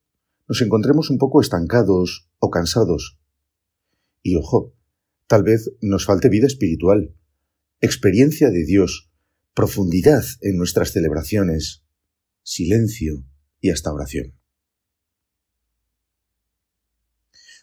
nos 0.49 0.63
encontremos 0.63 1.11
un 1.11 1.19
poco 1.19 1.41
estancados 1.41 2.29
o 2.41 2.51
cansados. 2.51 3.21
Y 4.23 4.35
ojo, 4.35 4.75
tal 5.29 5.45
vez 5.45 5.71
nos 5.81 6.05
falte 6.05 6.29
vida 6.29 6.49
espiritual, 6.49 7.15
experiencia 7.81 8.51
de 8.51 8.65
Dios, 8.65 9.13
profundidad 9.55 10.25
en 10.41 10.57
nuestras 10.57 10.91
celebraciones, 10.91 11.85
silencio 12.43 13.25
y 13.61 13.71
hasta 13.71 13.93
oración. 13.93 14.38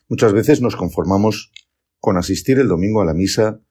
Muchas 0.07 0.33
veces 0.33 0.61
nos 0.61 0.75
conformamos 0.75 1.51
con 1.99 2.17
asistir 2.17 2.59
el 2.59 2.67
domingo 2.67 3.01
a 3.01 3.05
la 3.05 3.15
misa 3.15 3.61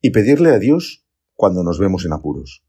y 0.00 0.10
pedirle 0.10 0.50
a 0.50 0.58
Dios 0.58 1.06
cuando 1.34 1.62
nos 1.62 1.78
vemos 1.78 2.04
en 2.04 2.12
apuros. 2.12 2.64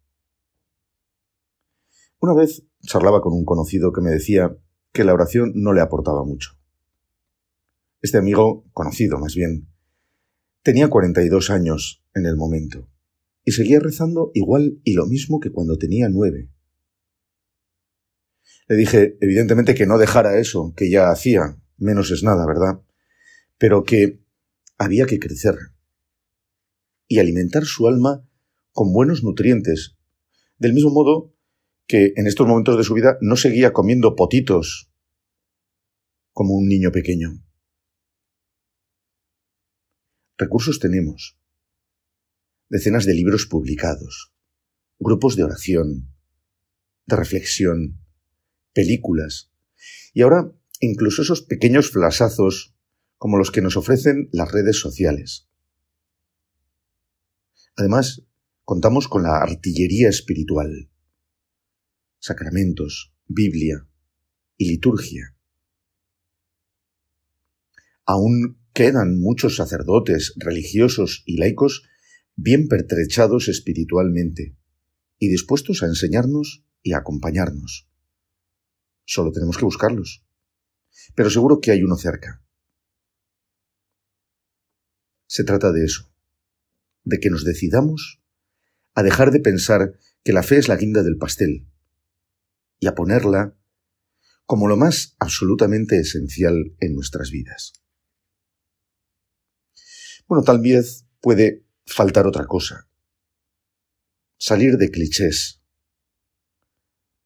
Una 2.20 2.36
vez 2.36 2.63
charlaba 2.82 3.22
con 3.22 3.34
un 3.34 3.46
conocido 3.46 3.92
que 3.92 4.01
me 4.01 4.12
decía 4.12 4.56
que 4.92 5.04
la 5.04 5.13
oración 5.13 5.54
no 5.56 5.74
le 5.74 5.82
aportaba 5.82 6.24
mucho. 6.24 6.51
Este 8.01 8.18
amigo, 8.20 8.66
conocido 8.74 9.18
más 9.18 9.34
bien, 9.34 9.68
tenía 10.62 10.89
42 10.89 11.50
años 11.50 12.04
en 12.13 12.28
el 12.28 12.36
momento 12.38 12.88
y 13.44 13.54
seguía 13.54 13.80
rezando 13.80 14.30
igual 14.36 14.80
y 14.84 14.94
lo 14.94 15.08
mismo 15.08 15.39
que 15.39 15.51
cuando 15.51 15.78
tenía 15.78 16.10
nueve. 16.10 16.51
Le 18.68 18.75
dije, 18.75 19.18
evidentemente, 19.20 19.74
que 19.74 19.88
no 19.88 19.98
dejara 19.98 20.38
eso 20.38 20.74
que 20.78 20.92
ya 20.92 21.10
hacía, 21.10 21.58
menos 21.78 22.12
es 22.12 22.22
nada, 22.22 22.46
¿verdad? 22.46 22.82
Pero 23.60 23.84
que 23.84 24.20
había 24.80 25.06
que 25.06 25.20
crecer 25.20 25.56
y 27.08 27.20
alimentar 27.20 27.66
su 27.66 27.88
alma 27.88 28.28
con 28.72 28.92
buenos 28.92 29.24
nutrientes, 29.24 29.98
del 30.58 30.74
mismo 30.74 30.89
modo 30.89 31.36
que 31.86 32.13
en 32.16 32.28
estos 32.28 32.48
momentos 32.48 32.78
de 32.78 32.84
su 32.84 32.94
vida 32.94 33.18
no 33.22 33.36
seguía 33.36 33.74
comiendo 33.74 34.16
potitos 34.16 34.92
como 36.32 36.56
un 36.56 36.68
niño 36.68 36.92
pequeño. 36.92 37.44
Recursos 40.38 40.80
tenemos. 40.80 41.38
Decenas 42.70 43.06
de 43.06 43.13
libros 43.13 43.46
publicados, 43.46 44.32
grupos 45.00 45.36
de 45.36 45.44
oración, 45.44 46.13
de 47.08 47.16
reflexión, 47.16 48.00
películas, 48.72 49.51
y 50.13 50.22
ahora 50.22 50.51
incluso 50.80 51.24
esos 51.24 51.42
pequeños 51.42 51.92
flasazos 51.92 52.75
como 53.20 53.38
los 53.38 53.52
que 53.52 53.62
nos 53.62 53.78
ofrecen 53.78 54.30
las 54.32 54.52
redes 54.52 54.80
sociales. 54.80 55.48
Además, 57.76 58.24
contamos 58.64 59.08
con 59.08 59.24
la 59.24 59.42
artillería 59.42 60.10
espiritual, 60.10 60.90
sacramentos, 62.18 63.14
Biblia 63.28 63.86
y 64.58 64.70
liturgia. 64.70 65.36
Aún 68.06 68.58
quedan 68.74 69.20
muchos 69.20 69.58
sacerdotes, 69.58 70.34
religiosos 70.38 71.22
y 71.26 71.38
laicos 71.38 71.84
bien 72.36 72.68
pertrechados 72.70 73.50
espiritualmente 73.50 74.56
y 75.20 75.28
dispuestos 75.28 75.84
a 75.84 75.88
enseñarnos 75.88 76.64
y 76.82 76.94
a 76.94 77.00
acompañarnos. 77.00 77.90
Solo 79.04 79.32
tenemos 79.34 79.58
que 79.58 79.66
buscarlos. 79.66 80.26
Pero 81.16 81.30
seguro 81.30 81.60
que 81.60 81.72
hay 81.72 81.84
uno 81.84 81.98
cerca. 81.98 82.42
Se 85.29 85.43
trata 85.43 85.71
de 85.71 85.86
eso, 85.86 86.12
de 87.03 87.19
que 87.19 87.29
nos 87.29 87.45
decidamos 87.45 88.19
a 88.95 89.03
dejar 89.03 89.29
de 89.29 89.39
pensar 89.39 89.93
que 90.24 90.33
la 90.33 90.41
fe 90.41 90.57
es 90.57 90.67
la 90.67 90.75
guinda 90.75 91.03
del 91.03 91.18
pastel 91.18 91.68
y 92.79 92.87
a 92.87 92.96
ponerla 92.96 93.55
como 94.48 94.68
lo 94.68 94.75
más 94.75 95.15
absolutamente 95.20 96.00
esencial 96.00 96.75
en 96.79 96.96
nuestras 96.96 97.29
vidas. 97.29 97.74
Bueno, 100.27 100.44
tal 100.44 100.61
vez 100.61 101.05
puede 101.22 101.63
faltar 101.85 102.25
otra 102.25 102.48
cosa. 102.48 102.89
Salir 104.39 104.77
de 104.77 104.89
clichés, 104.89 105.61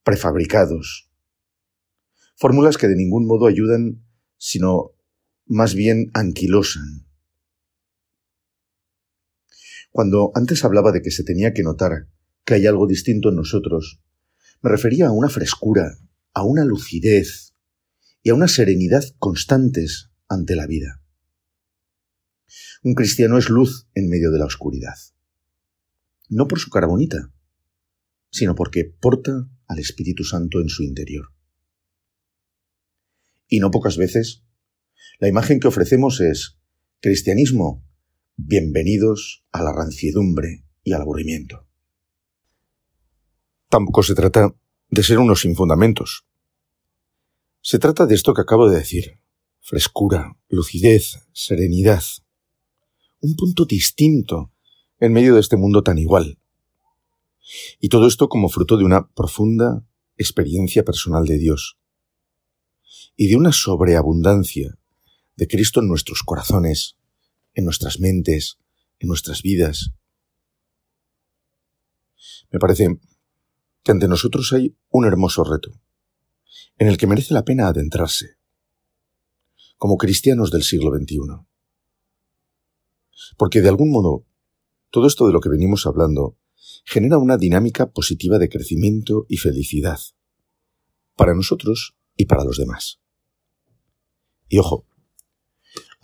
prefabricados, 0.03 1.09
fórmulas 2.35 2.75
que 2.75 2.89
de 2.89 2.97
ningún 2.97 3.25
modo 3.25 3.47
ayudan, 3.47 4.05
sino 4.37 4.91
más 5.45 5.73
bien 5.73 6.11
anquilosan. 6.13 7.12
Cuando 9.93 10.31
antes 10.33 10.65
hablaba 10.65 10.91
de 10.91 11.03
que 11.03 11.11
se 11.11 11.23
tenía 11.23 11.53
que 11.53 11.61
notar 11.61 12.07
que 12.45 12.55
hay 12.55 12.65
algo 12.65 12.87
distinto 12.87 13.29
en 13.29 13.35
nosotros, 13.35 14.01
me 14.63 14.71
refería 14.71 15.05
a 15.07 15.11
una 15.11 15.29
frescura, 15.29 15.99
a 16.33 16.43
una 16.43 16.65
lucidez 16.65 17.53
y 18.23 18.31
a 18.31 18.33
una 18.33 18.47
serenidad 18.47 19.03
constantes 19.19 20.09
ante 20.27 20.55
la 20.55 20.65
vida. 20.65 20.99
Un 22.81 22.95
cristiano 22.95 23.37
es 23.37 23.51
luz 23.51 23.87
en 23.93 24.09
medio 24.09 24.31
de 24.31 24.39
la 24.39 24.45
oscuridad. 24.45 24.95
No 26.27 26.47
por 26.47 26.57
su 26.57 26.71
cara 26.71 26.87
bonita, 26.87 27.31
sino 28.31 28.55
porque 28.55 28.85
porta 28.99 29.47
al 29.67 29.77
Espíritu 29.77 30.23
Santo 30.23 30.59
en 30.59 30.69
su 30.69 30.81
interior. 30.81 31.27
Y 33.47 33.59
no 33.59 33.69
pocas 33.69 33.97
veces, 33.97 34.43
la 35.19 35.27
imagen 35.27 35.59
que 35.59 35.67
ofrecemos 35.67 36.19
es 36.19 36.57
cristianismo, 36.99 37.85
bienvenidos 38.35 39.43
a 39.51 39.61
la 39.61 39.71
ranciedumbre 39.71 40.65
y 40.83 40.93
al 40.93 41.01
aburrimiento. 41.01 41.67
Tampoco 43.69 44.03
se 44.03 44.15
trata 44.15 44.55
de 44.89 45.03
ser 45.03 45.19
unos 45.19 45.41
sin 45.41 45.55
fundamentos. 45.55 46.25
Se 47.61 47.79
trata 47.79 48.05
de 48.05 48.15
esto 48.15 48.33
que 48.33 48.41
acabo 48.41 48.69
de 48.69 48.77
decir, 48.77 49.19
frescura, 49.59 50.35
lucidez, 50.49 51.27
serenidad, 51.31 52.03
un 53.21 53.35
punto 53.35 53.65
distinto 53.65 54.51
en 54.99 55.13
medio 55.13 55.35
de 55.35 55.39
este 55.39 55.55
mundo 55.55 55.83
tan 55.83 55.97
igual. 55.97 56.39
Y 57.79 57.89
todo 57.89 58.07
esto 58.07 58.29
como 58.29 58.49
fruto 58.49 58.77
de 58.77 58.83
una 58.83 59.09
profunda 59.09 59.85
experiencia 60.17 60.83
personal 60.83 61.25
de 61.25 61.37
Dios 61.37 61.77
y 63.15 63.27
de 63.27 63.35
una 63.35 63.51
sobreabundancia 63.51 64.77
de 65.35 65.47
Cristo 65.47 65.81
en 65.81 65.87
nuestros 65.87 66.23
corazones, 66.23 66.97
en 67.53 67.65
nuestras 67.65 67.99
mentes, 67.99 68.57
en 68.99 69.07
nuestras 69.07 69.41
vidas. 69.41 69.91
Me 72.51 72.59
parece 72.59 72.99
que 73.83 73.91
ante 73.91 74.07
nosotros 74.07 74.53
hay 74.53 74.77
un 74.89 75.05
hermoso 75.05 75.43
reto, 75.43 75.71
en 76.77 76.87
el 76.87 76.97
que 76.97 77.07
merece 77.07 77.33
la 77.33 77.43
pena 77.43 77.67
adentrarse, 77.67 78.37
como 79.77 79.97
cristianos 79.97 80.51
del 80.51 80.63
siglo 80.63 80.91
XXI. 80.95 81.19
Porque 83.37 83.61
de 83.61 83.69
algún 83.69 83.91
modo, 83.91 84.25
todo 84.89 85.07
esto 85.07 85.27
de 85.27 85.33
lo 85.33 85.41
que 85.41 85.49
venimos 85.49 85.85
hablando 85.85 86.37
genera 86.85 87.17
una 87.17 87.37
dinámica 87.37 87.91
positiva 87.91 88.37
de 88.39 88.49
crecimiento 88.49 89.25
y 89.27 89.37
felicidad, 89.37 89.99
para 91.15 91.33
nosotros 91.33 91.95
y 92.15 92.25
para 92.25 92.43
los 92.43 92.57
demás. 92.57 92.99
Y 94.47 94.59
ojo, 94.59 94.85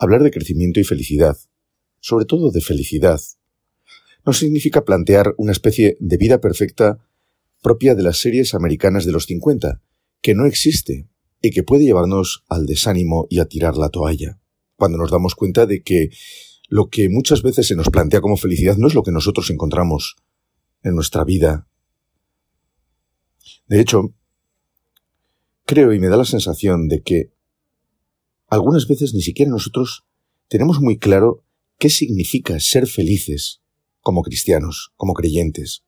hablar 0.00 0.22
de 0.22 0.30
crecimiento 0.30 0.80
y 0.80 0.84
felicidad, 0.84 1.36
sobre 2.00 2.24
todo 2.24 2.50
de 2.50 2.62
felicidad, 2.62 3.20
no 4.24 4.32
significa 4.32 4.84
plantear 4.84 5.34
una 5.36 5.52
especie 5.52 5.96
de 6.00 6.16
vida 6.16 6.40
perfecta 6.40 6.98
propia 7.62 7.94
de 7.94 8.02
las 8.02 8.18
series 8.18 8.54
americanas 8.54 9.04
de 9.04 9.12
los 9.12 9.26
50, 9.26 9.82
que 10.22 10.34
no 10.34 10.46
existe 10.46 11.08
y 11.42 11.50
que 11.50 11.62
puede 11.62 11.84
llevarnos 11.84 12.44
al 12.48 12.66
desánimo 12.66 13.26
y 13.28 13.40
a 13.40 13.44
tirar 13.44 13.76
la 13.76 13.90
toalla, 13.90 14.40
cuando 14.76 14.98
nos 14.98 15.10
damos 15.10 15.34
cuenta 15.34 15.66
de 15.66 15.82
que 15.82 16.10
lo 16.68 16.88
que 16.88 17.08
muchas 17.10 17.42
veces 17.42 17.66
se 17.66 17.76
nos 17.76 17.90
plantea 17.90 18.22
como 18.22 18.36
felicidad 18.36 18.76
no 18.76 18.88
es 18.88 18.94
lo 18.94 19.02
que 19.02 19.12
nosotros 19.12 19.50
encontramos 19.50 20.16
en 20.82 20.94
nuestra 20.94 21.24
vida. 21.24 21.68
De 23.66 23.80
hecho, 23.80 24.14
creo 25.66 25.92
y 25.92 26.00
me 26.00 26.08
da 26.08 26.16
la 26.16 26.24
sensación 26.24 26.88
de 26.88 27.02
que 27.02 27.32
algunas 28.50 28.86
veces 28.86 29.14
ni 29.14 29.22
siquiera 29.22 29.50
nosotros 29.50 30.04
tenemos 30.48 30.80
muy 30.80 30.98
claro 30.98 31.44
qué 31.78 31.88
significa 31.88 32.58
ser 32.60 32.86
felices 32.86 33.62
como 34.02 34.22
cristianos, 34.22 34.92
como 34.96 35.14
creyentes, 35.14 35.84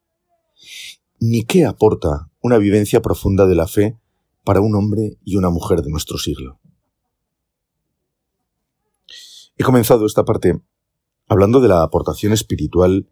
ni 1.18 1.44
qué 1.44 1.66
aporta 1.66 2.30
una 2.40 2.58
vivencia 2.58 3.02
profunda 3.02 3.46
de 3.46 3.54
la 3.54 3.66
fe 3.66 3.98
para 4.44 4.60
un 4.60 4.74
hombre 4.74 5.18
y 5.24 5.36
una 5.36 5.50
mujer 5.50 5.82
de 5.82 5.90
nuestro 5.90 6.18
siglo. 6.18 6.60
He 9.56 9.64
comenzado 9.64 10.06
esta 10.06 10.24
parte 10.24 10.60
hablando 11.28 11.60
de 11.60 11.68
la 11.68 11.82
aportación 11.82 12.32
espiritual 12.32 13.08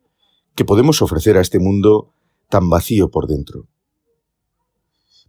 que 0.54 0.64
podemos 0.64 1.02
ofrecer 1.02 1.36
a 1.36 1.40
este 1.40 1.58
mundo 1.58 2.12
tan 2.48 2.68
vacío 2.68 3.10
por 3.10 3.26
dentro. 3.26 3.68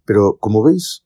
Pero, 0.04 0.36
como 0.38 0.62
veis, 0.62 1.01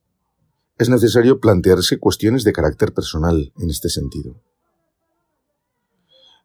es 0.78 0.88
necesario 0.88 1.40
plantearse 1.40 1.98
cuestiones 1.98 2.44
de 2.44 2.52
carácter 2.52 2.92
personal 2.92 3.52
en 3.58 3.70
este 3.70 3.88
sentido. 3.88 4.40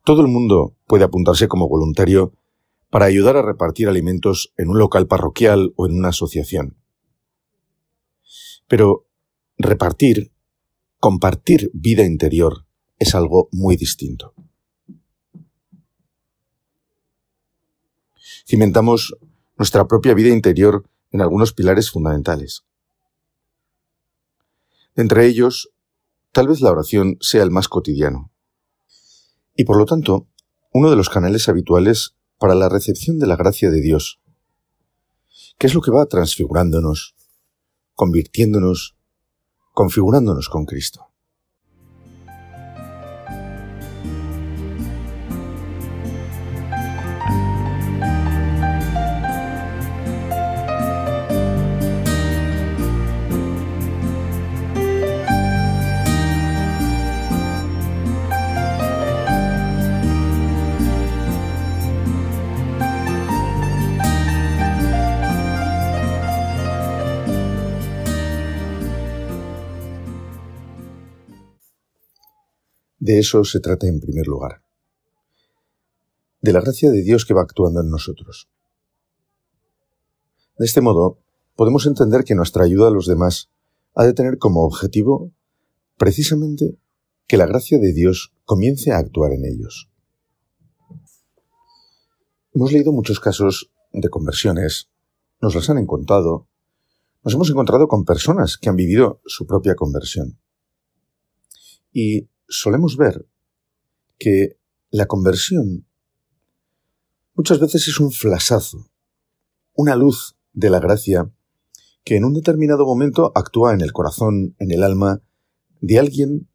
Todo 0.03 0.21
el 0.21 0.27
mundo 0.27 0.75
puede 0.87 1.03
apuntarse 1.03 1.47
como 1.47 1.67
voluntario 1.67 2.33
para 2.89 3.05
ayudar 3.05 3.37
a 3.37 3.41
repartir 3.41 3.87
alimentos 3.87 4.53
en 4.57 4.69
un 4.69 4.79
local 4.79 5.07
parroquial 5.07 5.73
o 5.75 5.85
en 5.85 5.97
una 5.97 6.09
asociación. 6.09 6.77
Pero 8.67 9.05
repartir, 9.57 10.31
compartir 10.99 11.69
vida 11.73 12.03
interior, 12.03 12.65
es 12.99 13.15
algo 13.15 13.49
muy 13.51 13.75
distinto. 13.75 14.33
cimentamos 18.51 19.15
nuestra 19.57 19.87
propia 19.87 20.13
vida 20.13 20.29
interior 20.29 20.83
en 21.11 21.21
algunos 21.21 21.53
pilares 21.53 21.89
fundamentales. 21.89 22.65
Entre 24.95 25.25
ellos, 25.25 25.69
tal 26.31 26.47
vez 26.47 26.61
la 26.61 26.71
oración 26.71 27.17
sea 27.21 27.43
el 27.43 27.51
más 27.51 27.67
cotidiano. 27.67 28.31
Y 29.55 29.65
por 29.65 29.77
lo 29.77 29.85
tanto, 29.85 30.27
uno 30.73 30.89
de 30.89 30.95
los 30.95 31.09
canales 31.09 31.49
habituales 31.49 32.15
para 32.37 32.55
la 32.55 32.69
recepción 32.69 33.19
de 33.19 33.27
la 33.27 33.35
gracia 33.35 33.69
de 33.69 33.81
Dios, 33.81 34.19
que 35.57 35.67
es 35.67 35.73
lo 35.73 35.81
que 35.81 35.91
va 35.91 36.05
transfigurándonos, 36.05 37.15
convirtiéndonos, 37.93 38.97
configurándonos 39.73 40.49
con 40.49 40.65
Cristo. 40.65 41.10
De 73.01 73.17
eso 73.17 73.43
se 73.43 73.59
trata 73.59 73.87
en 73.87 73.99
primer 73.99 74.27
lugar. 74.27 74.61
De 76.39 76.53
la 76.53 76.61
gracia 76.61 76.91
de 76.91 77.01
Dios 77.01 77.25
que 77.25 77.33
va 77.33 77.41
actuando 77.41 77.81
en 77.81 77.89
nosotros. 77.89 78.47
De 80.59 80.65
este 80.65 80.81
modo, 80.81 81.17
podemos 81.55 81.87
entender 81.87 82.23
que 82.23 82.35
nuestra 82.35 82.63
ayuda 82.63 82.89
a 82.89 82.91
los 82.91 83.07
demás 83.07 83.49
ha 83.95 84.05
de 84.05 84.13
tener 84.13 84.37
como 84.37 84.63
objetivo 84.65 85.31
precisamente 85.97 86.77
que 87.25 87.37
la 87.37 87.47
gracia 87.47 87.79
de 87.79 87.91
Dios 87.91 88.35
comience 88.45 88.91
a 88.91 88.99
actuar 88.99 89.33
en 89.33 89.45
ellos. 89.45 89.89
Hemos 92.53 92.71
leído 92.71 92.91
muchos 92.91 93.19
casos 93.19 93.71
de 93.91 94.09
conversiones, 94.09 94.91
nos 95.41 95.55
las 95.55 95.67
han 95.71 95.87
contado, 95.87 96.47
nos 97.23 97.33
hemos 97.33 97.49
encontrado 97.49 97.87
con 97.87 98.05
personas 98.05 98.59
que 98.59 98.69
han 98.69 98.75
vivido 98.75 99.21
su 99.25 99.47
propia 99.47 99.73
conversión. 99.73 100.37
Y 101.91 102.29
solemos 102.51 102.97
ver 102.97 103.27
que 104.19 104.59
la 104.91 105.07
conversión 105.07 105.87
muchas 107.33 107.59
veces 107.59 107.87
es 107.87 107.99
un 107.99 108.11
flasazo, 108.11 108.91
una 109.73 109.95
luz 109.95 110.35
de 110.53 110.69
la 110.69 110.79
gracia 110.79 111.31
que 112.03 112.17
en 112.17 112.25
un 112.25 112.33
determinado 112.33 112.85
momento 112.85 113.31
actúa 113.35 113.73
en 113.73 113.81
el 113.81 113.93
corazón, 113.93 114.55
en 114.59 114.71
el 114.71 114.83
alma 114.83 115.21
de 115.79 115.97
alguien 115.97 116.49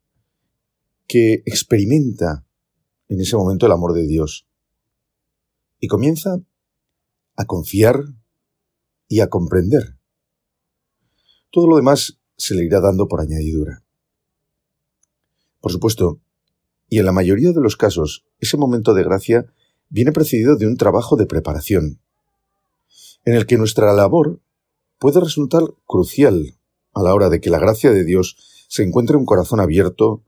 que 1.07 1.43
experimenta 1.47 2.47
en 3.09 3.21
ese 3.21 3.37
momento 3.37 3.67
el 3.67 3.73
amor 3.73 3.95
de 3.95 4.07
Dios 4.07 4.47
y 5.81 5.89
comienza 5.89 6.41
a 7.37 7.45
confiar 7.47 8.05
y 9.09 9.21
a 9.21 9.29
comprender. 9.29 9.99
Todo 11.51 11.69
lo 11.69 11.77
demás 11.77 12.19
se 12.37 12.55
le 12.55 12.65
irá 12.65 12.81
dando 12.81 13.09
por 13.09 13.21
añadidura. 13.21 13.86
Por 15.67 15.73
supuesto, 15.73 16.21
y 16.89 17.01
en 17.01 17.07
la 17.07 17.11
mayoría 17.11 17.51
de 17.51 17.61
los 17.61 17.77
casos, 17.77 18.25
ese 18.39 18.57
momento 18.57 18.95
de 18.95 19.03
gracia 19.03 19.53
viene 19.89 20.13
precedido 20.13 20.55
de 20.55 20.69
un 20.69 20.77
trabajo 20.77 21.17
de 21.17 21.27
preparación, 21.27 21.99
en 23.25 23.35
el 23.35 23.47
que 23.47 23.59
nuestra 23.59 23.93
labor 23.93 24.39
puede 25.01 25.19
resultar 25.19 25.63
crucial 25.85 26.55
a 26.95 27.03
la 27.03 27.13
hora 27.13 27.31
de 27.31 27.41
que 27.41 27.51
la 27.51 27.59
gracia 27.59 27.91
de 27.91 28.05
Dios 28.05 28.37
se 28.69 28.85
encuentre 28.85 29.17
un 29.17 29.27
corazón 29.27 29.59
abierto 29.59 30.23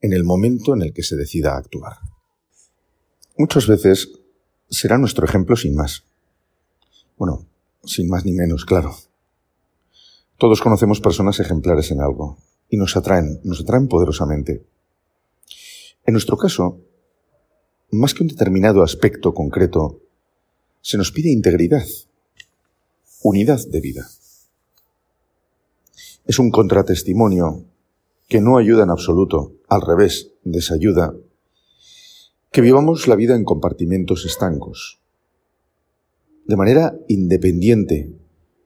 en 0.00 0.12
el 0.12 0.22
momento 0.22 0.72
en 0.74 0.82
el 0.82 0.92
que 0.92 1.02
se 1.02 1.16
decida 1.16 1.56
actuar. 1.56 1.96
Muchas 3.36 3.66
veces 3.66 4.12
será 4.70 4.98
nuestro 4.98 5.26
ejemplo 5.26 5.56
sin 5.56 5.74
más. 5.74 6.04
Bueno, 7.16 7.44
sin 7.82 8.08
más 8.08 8.24
ni 8.24 8.30
menos, 8.30 8.64
claro. 8.64 8.94
Todos 10.38 10.60
conocemos 10.60 11.00
personas 11.00 11.40
ejemplares 11.40 11.90
en 11.90 12.00
algo 12.00 12.38
y 12.68 12.76
nos 12.76 12.96
atraen, 12.96 13.40
nos 13.44 13.60
atraen 13.60 13.88
poderosamente. 13.88 14.64
En 16.06 16.12
nuestro 16.12 16.36
caso, 16.36 16.80
más 17.90 18.14
que 18.14 18.22
un 18.22 18.28
determinado 18.28 18.84
aspecto 18.84 19.34
concreto, 19.34 20.00
se 20.80 20.96
nos 20.96 21.10
pide 21.10 21.32
integridad, 21.32 21.84
unidad 23.24 23.58
de 23.66 23.80
vida. 23.80 24.08
Es 26.24 26.38
un 26.38 26.52
contratestimonio 26.52 27.64
que 28.28 28.40
no 28.40 28.56
ayuda 28.56 28.84
en 28.84 28.90
absoluto, 28.90 29.54
al 29.68 29.82
revés, 29.82 30.30
desayuda, 30.44 31.12
que 32.52 32.60
vivamos 32.60 33.08
la 33.08 33.16
vida 33.16 33.34
en 33.34 33.44
compartimentos 33.44 34.24
estancos, 34.24 35.00
de 36.46 36.56
manera 36.56 36.96
independiente, 37.08 38.12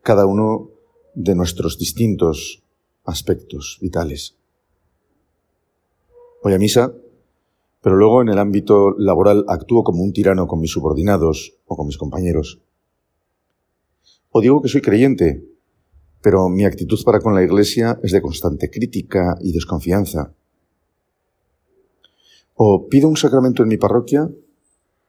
cada 0.03 0.27
uno 0.27 0.71
de 1.15 1.35
nuestros 1.35 1.79
distintos 1.79 2.63
aspectos 3.05 3.79
vitales. 3.81 4.37
Voy 6.43 6.53
a 6.53 6.59
misa 6.59 6.93
pero 7.83 7.97
luego 7.97 8.23
en 8.23 8.29
el 8.29 8.39
ámbito 8.39 8.95
laboral 8.99 9.45
actúo 9.49 9.83
como 9.83 10.03
un 10.03 10.13
tirano 10.13 10.47
con 10.47 10.61
mis 10.61 10.71
subordinados 10.71 11.55
o 11.67 11.77
con 11.77 11.87
mis 11.87 11.97
compañeros. 11.97 12.61
O 14.31 14.41
digo 14.41 14.61
que 14.61 14.69
soy 14.69 14.81
creyente, 14.81 15.45
pero 16.23 16.49
mi 16.49 16.65
actitud 16.65 16.99
para 17.05 17.21
con 17.21 17.35
la 17.35 17.43
Iglesia 17.43 17.99
es 18.03 18.13
de 18.13 18.23
constante 18.23 18.71
crítica 18.71 19.37
y 19.41 19.53
desconfianza. 19.53 20.35
O 22.55 22.89
pido 22.89 23.09
un 23.09 23.17
sacramento 23.17 23.63
en 23.63 23.71
mi 23.71 23.79
parroquia, 23.79 24.31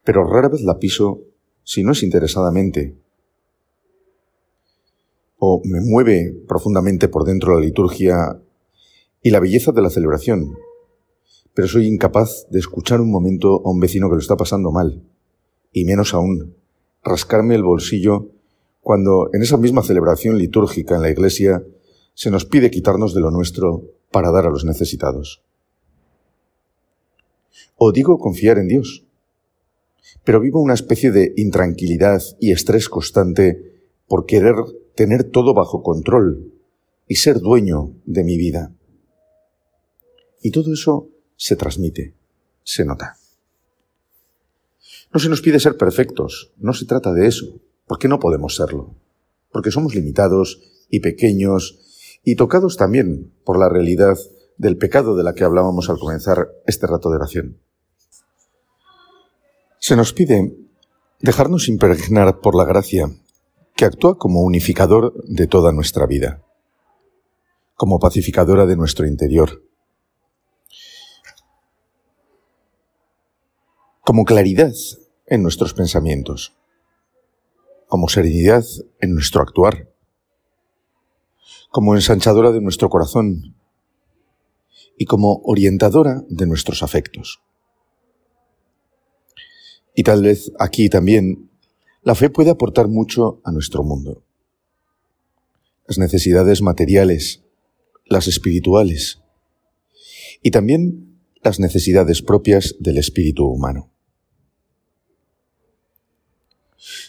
pero 0.03 0.25
rara 0.25 0.47
vez 0.47 0.61
la 0.61 0.79
piso 0.79 1.19
si 1.63 1.83
no 1.83 1.91
es 1.91 2.03
interesadamente. 2.03 2.95
O 5.37 5.61
me 5.65 5.81
mueve 5.81 6.33
profundamente 6.47 7.09
por 7.09 7.25
dentro 7.25 7.53
la 7.53 7.65
liturgia 7.65 8.41
y 9.21 9.29
la 9.29 9.39
belleza 9.39 9.71
de 9.71 9.81
la 9.81 9.89
celebración, 9.89 10.55
pero 11.53 11.67
soy 11.67 11.87
incapaz 11.87 12.47
de 12.49 12.59
escuchar 12.59 13.01
un 13.01 13.11
momento 13.11 13.61
a 13.65 13.69
un 13.69 13.79
vecino 13.79 14.09
que 14.09 14.15
lo 14.15 14.21
está 14.21 14.37
pasando 14.37 14.71
mal, 14.71 15.03
y 15.71 15.85
menos 15.85 16.13
aún 16.13 16.55
rascarme 17.03 17.55
el 17.55 17.63
bolsillo 17.63 18.29
cuando 18.81 19.29
en 19.33 19.41
esa 19.41 19.57
misma 19.57 19.83
celebración 19.83 20.37
litúrgica 20.37 20.95
en 20.95 21.01
la 21.01 21.09
iglesia 21.09 21.63
se 22.13 22.31
nos 22.31 22.45
pide 22.45 22.71
quitarnos 22.71 23.13
de 23.13 23.21
lo 23.21 23.31
nuestro 23.31 23.83
para 24.11 24.31
dar 24.31 24.45
a 24.45 24.49
los 24.49 24.65
necesitados. 24.65 25.41
O 27.77 27.91
digo 27.91 28.19
confiar 28.19 28.57
en 28.57 28.67
Dios, 28.67 29.05
pero 30.23 30.39
vivo 30.39 30.61
una 30.61 30.73
especie 30.73 31.11
de 31.11 31.33
intranquilidad 31.37 32.21
y 32.39 32.51
estrés 32.51 32.89
constante 32.89 33.81
por 34.07 34.25
querer 34.25 34.55
tener 34.95 35.23
todo 35.23 35.53
bajo 35.53 35.81
control 35.81 36.51
y 37.07 37.15
ser 37.15 37.39
dueño 37.39 37.93
de 38.05 38.23
mi 38.23 38.37
vida. 38.37 38.71
Y 40.41 40.51
todo 40.51 40.73
eso 40.73 41.07
se 41.41 41.55
transmite, 41.55 42.13
se 42.63 42.85
nota. 42.85 43.17
No 45.11 45.19
se 45.19 45.27
nos 45.27 45.41
pide 45.41 45.59
ser 45.59 45.75
perfectos, 45.75 46.53
no 46.57 46.71
se 46.71 46.85
trata 46.85 47.13
de 47.13 47.25
eso, 47.25 47.59
porque 47.87 48.07
no 48.07 48.19
podemos 48.19 48.55
serlo, 48.55 48.93
porque 49.51 49.71
somos 49.71 49.95
limitados 49.95 50.61
y 50.91 50.99
pequeños 50.99 51.79
y 52.23 52.35
tocados 52.35 52.77
también 52.77 53.33
por 53.43 53.57
la 53.57 53.69
realidad 53.69 54.19
del 54.57 54.77
pecado 54.77 55.15
de 55.15 55.23
la 55.23 55.33
que 55.33 55.43
hablábamos 55.43 55.89
al 55.89 55.97
comenzar 55.97 56.47
este 56.67 56.85
rato 56.85 57.09
de 57.09 57.15
oración. 57.15 57.57
Se 59.79 59.95
nos 59.95 60.13
pide 60.13 60.55
dejarnos 61.21 61.69
impregnar 61.69 62.39
por 62.39 62.53
la 62.53 62.65
gracia 62.65 63.09
que 63.75 63.85
actúa 63.85 64.19
como 64.19 64.41
unificador 64.43 65.15
de 65.25 65.47
toda 65.47 65.71
nuestra 65.71 66.05
vida, 66.05 66.43
como 67.73 67.97
pacificadora 67.97 68.67
de 68.67 68.75
nuestro 68.75 69.07
interior, 69.07 69.63
como 74.01 74.25
claridad 74.25 74.73
en 75.27 75.43
nuestros 75.43 75.73
pensamientos, 75.73 76.57
como 77.87 78.09
serenidad 78.09 78.63
en 78.99 79.13
nuestro 79.13 79.41
actuar, 79.41 79.89
como 81.69 81.95
ensanchadora 81.95 82.51
de 82.51 82.61
nuestro 82.61 82.89
corazón 82.89 83.55
y 84.97 85.05
como 85.05 85.41
orientadora 85.43 86.23
de 86.27 86.45
nuestros 86.47 86.83
afectos. 86.83 87.41
Y 89.95 90.03
tal 90.03 90.23
vez 90.23 90.51
aquí 90.59 90.89
también 90.89 91.49
la 92.03 92.15
fe 92.15 92.29
puede 92.29 92.49
aportar 92.49 92.87
mucho 92.87 93.41
a 93.43 93.51
nuestro 93.51 93.83
mundo. 93.83 94.23
Las 95.87 95.97
necesidades 95.97 96.61
materiales, 96.61 97.43
las 98.05 98.27
espirituales 98.27 99.21
y 100.41 100.51
también 100.51 101.10
las 101.43 101.59
necesidades 101.59 102.21
propias 102.21 102.75
del 102.79 102.97
espíritu 102.97 103.45
humano. 103.45 103.91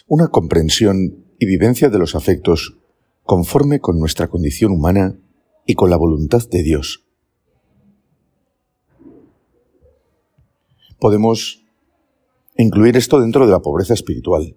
una 0.07 0.27
comprensión 0.27 1.25
y 1.39 1.45
vivencia 1.45 1.89
de 1.89 1.99
los 1.99 2.15
afectos 2.15 2.77
conforme 3.23 3.79
con 3.79 3.99
nuestra 3.99 4.27
condición 4.27 4.71
humana 4.71 5.17
y 5.65 5.75
con 5.75 5.89
la 5.89 5.97
voluntad 5.97 6.47
de 6.49 6.63
Dios. 6.63 7.05
Podemos 10.99 11.63
incluir 12.57 12.95
esto 12.97 13.19
dentro 13.19 13.45
de 13.45 13.51
la 13.51 13.61
pobreza 13.61 13.93
espiritual, 13.93 14.55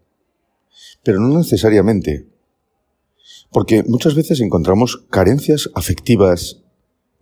pero 1.02 1.20
no 1.20 1.38
necesariamente, 1.38 2.28
porque 3.50 3.82
muchas 3.84 4.14
veces 4.14 4.40
encontramos 4.40 5.06
carencias 5.10 5.70
afectivas 5.74 6.62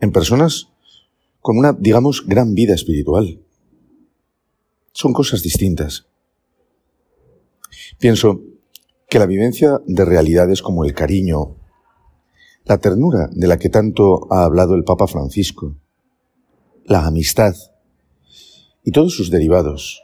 en 0.00 0.12
personas 0.12 0.72
con 1.44 1.58
una, 1.58 1.74
digamos, 1.74 2.24
gran 2.26 2.54
vida 2.54 2.72
espiritual. 2.72 3.38
Son 4.92 5.12
cosas 5.12 5.42
distintas. 5.42 6.06
Pienso 7.98 8.40
que 9.10 9.18
la 9.18 9.26
vivencia 9.26 9.78
de 9.86 10.06
realidades 10.06 10.62
como 10.62 10.86
el 10.86 10.94
cariño, 10.94 11.58
la 12.64 12.78
ternura 12.78 13.28
de 13.30 13.46
la 13.46 13.58
que 13.58 13.68
tanto 13.68 14.26
ha 14.32 14.44
hablado 14.44 14.74
el 14.74 14.84
Papa 14.84 15.06
Francisco, 15.06 15.76
la 16.86 17.04
amistad 17.04 17.54
y 18.82 18.92
todos 18.92 19.14
sus 19.14 19.30
derivados, 19.30 20.02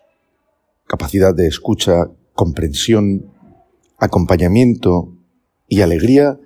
capacidad 0.86 1.34
de 1.34 1.46
escucha, 1.46 2.10
comprensión, 2.34 3.32
acompañamiento 3.96 5.16
y 5.68 5.80
alegría 5.80 6.38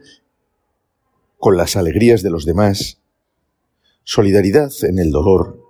con 1.36 1.56
las 1.56 1.74
alegrías 1.74 2.22
de 2.22 2.30
los 2.30 2.44
demás, 2.44 3.00
solidaridad 4.04 4.70
en 4.82 4.98
el 4.98 5.10
dolor, 5.10 5.60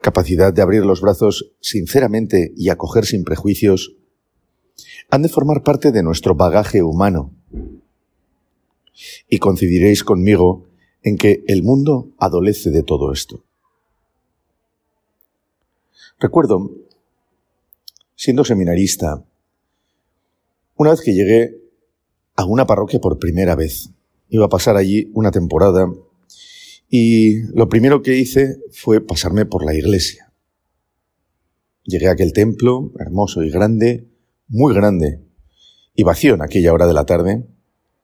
capacidad 0.00 0.52
de 0.52 0.62
abrir 0.62 0.84
los 0.84 1.00
brazos 1.00 1.52
sinceramente 1.60 2.52
y 2.56 2.70
acoger 2.70 3.04
sin 3.04 3.22
prejuicios, 3.22 3.94
han 5.10 5.22
de 5.22 5.28
formar 5.28 5.62
parte 5.62 5.92
de 5.92 6.02
nuestro 6.02 6.34
bagaje 6.34 6.82
humano. 6.82 7.32
Y 9.28 9.38
coincidiréis 9.38 10.04
conmigo 10.04 10.66
en 11.02 11.16
que 11.16 11.44
el 11.46 11.62
mundo 11.62 12.10
adolece 12.18 12.70
de 12.70 12.82
todo 12.82 13.12
esto. 13.12 13.44
Recuerdo, 16.18 16.70
siendo 18.14 18.44
seminarista, 18.44 19.24
una 20.76 20.90
vez 20.90 21.00
que 21.00 21.14
llegué 21.14 21.60
a 22.36 22.44
una 22.44 22.66
parroquia 22.66 23.00
por 23.00 23.18
primera 23.18 23.54
vez, 23.54 23.90
iba 24.28 24.46
a 24.46 24.50
pasar 24.50 24.76
allí 24.76 25.10
una 25.14 25.30
temporada 25.30 25.90
y 26.90 27.42
lo 27.54 27.68
primero 27.68 28.02
que 28.02 28.16
hice 28.16 28.60
fue 28.72 29.00
pasarme 29.00 29.46
por 29.46 29.64
la 29.64 29.74
iglesia. 29.74 30.32
Llegué 31.84 32.08
a 32.08 32.12
aquel 32.12 32.32
templo, 32.32 32.92
hermoso 32.98 33.44
y 33.44 33.50
grande, 33.50 34.08
muy 34.48 34.74
grande, 34.74 35.24
y 35.94 36.02
vacío 36.02 36.34
en 36.34 36.42
aquella 36.42 36.72
hora 36.72 36.88
de 36.88 36.94
la 36.94 37.06
tarde, 37.06 37.46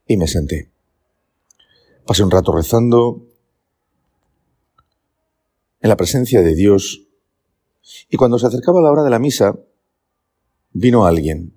y 0.06 0.16
me 0.16 0.28
senté. 0.28 0.70
Pasé 2.06 2.22
un 2.22 2.30
rato 2.30 2.52
rezando 2.52 3.26
en 5.80 5.88
la 5.88 5.96
presencia 5.96 6.40
de 6.42 6.54
Dios, 6.54 7.08
y 8.08 8.16
cuando 8.16 8.38
se 8.38 8.46
acercaba 8.46 8.80
la 8.80 8.92
hora 8.92 9.02
de 9.02 9.10
la 9.10 9.18
misa, 9.18 9.58
vino 10.72 11.06
alguien. 11.06 11.54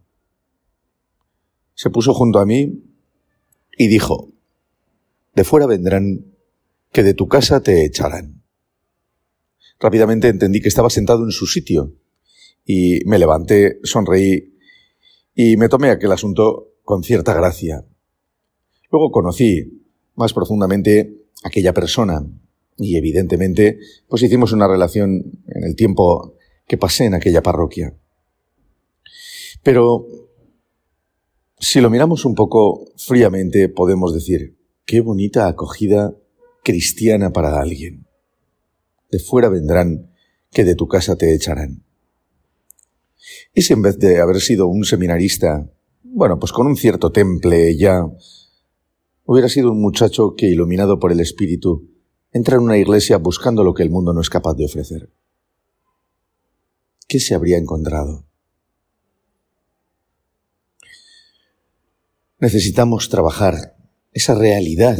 Se 1.75 1.91
puso 1.91 2.15
junto 2.15 2.39
a 2.39 2.45
mí 2.47 2.83
y 3.77 3.87
dijo, 3.87 4.31
de 5.35 5.43
fuera 5.43 5.67
vendrán 5.67 6.28
que 6.91 7.03
de 7.03 7.13
tu 7.13 7.27
casa 7.27 7.61
te 7.61 7.85
echarán. 7.85 8.43
Rápidamente 9.79 10.27
entendí 10.27 10.61
que 10.61 10.67
estaba 10.67 10.89
sentado 10.89 11.23
en 11.23 11.31
su 11.31 11.45
sitio 11.45 11.93
y 12.65 13.01
me 13.05 13.19
levanté, 13.19 13.79
sonreí 13.83 14.57
y 15.35 15.57
me 15.57 15.69
tomé 15.69 15.89
aquel 15.89 16.11
asunto 16.11 16.73
con 16.83 17.03
cierta 17.03 17.33
gracia. 17.33 17.85
Luego 18.91 19.11
conocí 19.11 19.85
más 20.15 20.33
profundamente 20.33 21.23
aquella 21.43 21.73
persona 21.73 22.25
y 22.77 22.97
evidentemente 22.97 23.79
pues 24.07 24.23
hicimos 24.23 24.51
una 24.51 24.67
relación 24.67 25.43
en 25.47 25.63
el 25.63 25.75
tiempo 25.75 26.35
que 26.67 26.77
pasé 26.77 27.05
en 27.05 27.13
aquella 27.13 27.41
parroquia. 27.41 27.95
Pero 29.63 30.07
si 31.57 31.81
lo 31.81 31.89
miramos 31.89 32.25
un 32.25 32.35
poco 32.35 32.85
fríamente 32.97 33.69
podemos 33.69 34.13
decir, 34.13 34.57
qué 34.85 35.01
bonita 35.01 35.47
acogida 35.47 36.15
cristiana 36.63 37.31
para 37.31 37.59
alguien. 37.59 38.07
De 39.11 39.19
fuera 39.19 39.49
vendrán, 39.49 40.11
que 40.51 40.63
de 40.63 40.75
tu 40.75 40.87
casa 40.87 41.15
te 41.15 41.33
echarán. 41.33 41.83
Si 43.55 43.73
en 43.73 43.81
vez 43.81 43.97
de 43.99 44.19
haber 44.19 44.39
sido 44.41 44.67
un 44.67 44.83
seminarista, 44.85 45.69
bueno, 46.03 46.39
pues 46.39 46.51
con 46.51 46.67
un 46.67 46.75
cierto 46.75 47.11
temple 47.11 47.77
ya, 47.77 48.01
hubiera 49.25 49.49
sido 49.49 49.71
un 49.71 49.81
muchacho 49.81 50.35
que, 50.35 50.47
iluminado 50.47 50.99
por 50.99 51.11
el 51.11 51.19
Espíritu, 51.19 51.89
entra 52.31 52.55
en 52.55 52.63
una 52.63 52.77
iglesia 52.77 53.17
buscando 53.17 53.63
lo 53.63 53.73
que 53.73 53.83
el 53.83 53.89
mundo 53.89 54.13
no 54.13 54.21
es 54.21 54.29
capaz 54.29 54.55
de 54.55 54.65
ofrecer? 54.65 55.09
¿Qué 57.07 57.19
se 57.19 57.33
habría 57.33 57.57
encontrado? 57.57 58.25
Necesitamos 62.39 63.09
trabajar 63.09 63.75
esa 64.13 64.33
realidad 64.35 64.97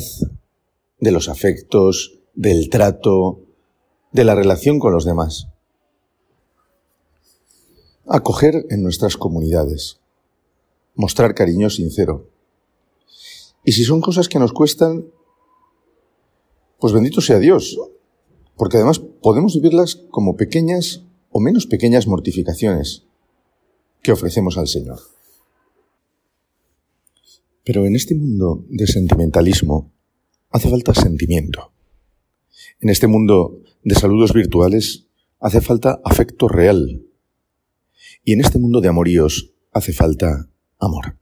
de 0.99 1.11
los 1.11 1.29
afectos, 1.29 2.19
del 2.33 2.69
trato, 2.69 3.41
de 4.11 4.23
la 4.23 4.35
relación 4.35 4.79
con 4.79 4.93
los 4.93 5.05
demás. 5.05 5.47
Acoger 8.07 8.65
en 8.69 8.81
nuestras 8.81 9.17
comunidades. 9.17 9.99
Mostrar 10.95 11.35
cariño 11.35 11.69
sincero. 11.69 12.27
Y 13.63 13.73
si 13.73 13.83
son 13.83 14.01
cosas 14.01 14.27
que 14.27 14.39
nos 14.39 14.51
cuestan, 14.51 15.05
pues 16.79 16.93
bendito 16.93 17.21
sea 17.21 17.39
Dios, 17.39 17.79
porque 18.57 18.77
además 18.77 18.99
podemos 18.99 19.55
vivirlas 19.55 19.95
como 20.09 20.35
pequeñas 20.35 21.03
o 21.31 21.39
menos 21.39 21.67
pequeñas 21.67 22.07
mortificaciones 22.07 23.03
que 24.01 24.11
ofrecemos 24.11 24.57
al 24.57 24.67
Señor. 24.67 24.99
Pero 27.63 27.85
en 27.85 27.95
este 27.95 28.15
mundo 28.15 28.65
de 28.69 28.87
sentimentalismo, 28.87 29.91
hace 30.49 30.69
falta 30.69 30.93
sentimiento. 30.93 31.71
En 32.79 32.89
este 32.89 33.07
mundo 33.07 33.61
de 33.83 33.95
saludos 33.95 34.33
virtuales 34.33 35.07
hace 35.39 35.61
falta 35.61 36.01
afecto 36.03 36.47
real. 36.47 37.05
Y 38.23 38.33
en 38.33 38.41
este 38.41 38.59
mundo 38.59 38.81
de 38.81 38.89
amoríos 38.89 39.53
hace 39.71 39.93
falta 39.93 40.49
amor. 40.79 41.17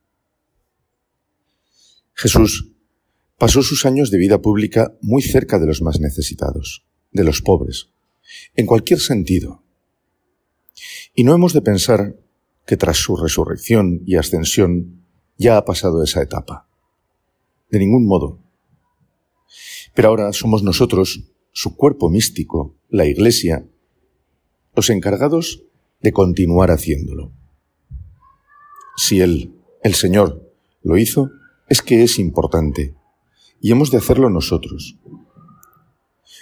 Jesús 2.13 2.71
pasó 3.37 3.61
sus 3.61 3.85
años 3.85 4.09
de 4.09 4.17
vida 4.17 4.41
pública 4.41 4.97
muy 5.01 5.21
cerca 5.21 5.59
de 5.59 5.67
los 5.67 5.81
más 5.81 5.99
necesitados, 5.99 6.85
de 7.11 7.23
los 7.23 7.41
pobres, 7.41 7.89
en 8.55 8.65
cualquier 8.65 8.99
sentido. 8.99 9.63
Y 11.13 11.23
no 11.23 11.33
hemos 11.33 11.53
de 11.53 11.61
pensar 11.61 12.15
que 12.65 12.77
tras 12.77 12.97
su 12.97 13.15
resurrección 13.15 14.01
y 14.05 14.15
ascensión 14.15 15.03
ya 15.37 15.57
ha 15.57 15.65
pasado 15.65 16.03
esa 16.03 16.21
etapa. 16.21 16.67
De 17.69 17.79
ningún 17.79 18.05
modo. 18.05 18.46
Pero 19.97 20.09
ahora 20.09 20.31
somos 20.31 20.61
nosotros, 20.61 21.23
su 21.51 21.75
cuerpo 21.75 22.11
místico, 22.11 22.75
la 22.87 23.07
Iglesia, 23.07 23.65
los 24.75 24.91
encargados 24.91 25.63
de 26.03 26.13
continuar 26.13 26.69
haciéndolo. 26.69 27.31
Si 28.95 29.21
Él, 29.21 29.55
el 29.81 29.95
Señor, 29.95 30.53
lo 30.83 30.99
hizo, 30.99 31.31
es 31.67 31.81
que 31.81 32.03
es 32.03 32.19
importante, 32.19 32.93
y 33.59 33.71
hemos 33.71 33.89
de 33.89 33.97
hacerlo 33.97 34.29
nosotros. 34.29 34.99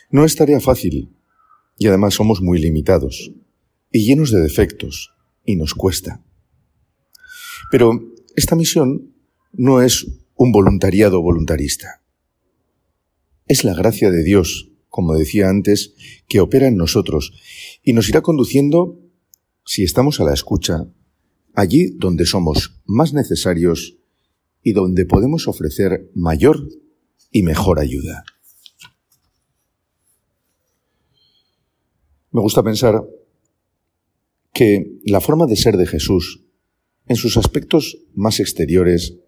No 0.09 0.25
es 0.25 0.35
tarea 0.35 0.59
fácil, 0.59 1.15
y 1.77 1.87
además 1.87 2.13
somos 2.13 2.41
muy 2.41 2.59
limitados, 2.59 3.31
y 3.89 4.03
llenos 4.03 4.31
de 4.31 4.41
defectos, 4.41 5.13
y 5.45 5.55
nos 5.55 5.73
cuesta. 5.73 6.21
Pero 7.71 8.03
esta 8.35 8.57
misión 8.57 9.13
no 9.53 9.81
es 9.81 10.05
un 10.35 10.51
voluntariado 10.51 11.21
voluntarista. 11.21 12.01
Es 13.47 13.63
la 13.63 13.75
gracia 13.75 14.09
de 14.09 14.23
Dios, 14.23 14.71
como 14.89 15.13
decía 15.13 15.49
antes, 15.49 15.93
que 16.27 16.39
opera 16.39 16.67
en 16.67 16.77
nosotros 16.77 17.31
y 17.83 17.93
nos 17.93 18.09
irá 18.09 18.21
conduciendo, 18.21 18.99
si 19.63 19.83
estamos 19.83 20.19
a 20.19 20.23
la 20.23 20.33
escucha, 20.33 20.87
allí 21.53 21.91
donde 21.95 22.25
somos 22.25 22.81
más 22.85 23.13
necesarios 23.13 23.97
y 24.63 24.73
donde 24.73 25.05
podemos 25.05 25.47
ofrecer 25.47 26.09
mayor 26.15 26.67
y 27.29 27.43
mejor 27.43 27.79
ayuda. 27.79 28.23
Me 32.31 32.41
gusta 32.41 32.63
pensar 32.63 33.07
que 34.53 34.99
la 35.05 35.21
forma 35.21 35.45
de 35.45 35.55
ser 35.55 35.77
de 35.77 35.85
Jesús, 35.85 36.43
en 37.05 37.15
sus 37.15 37.37
aspectos 37.37 37.99
más 38.15 38.39
exteriores, 38.39 39.19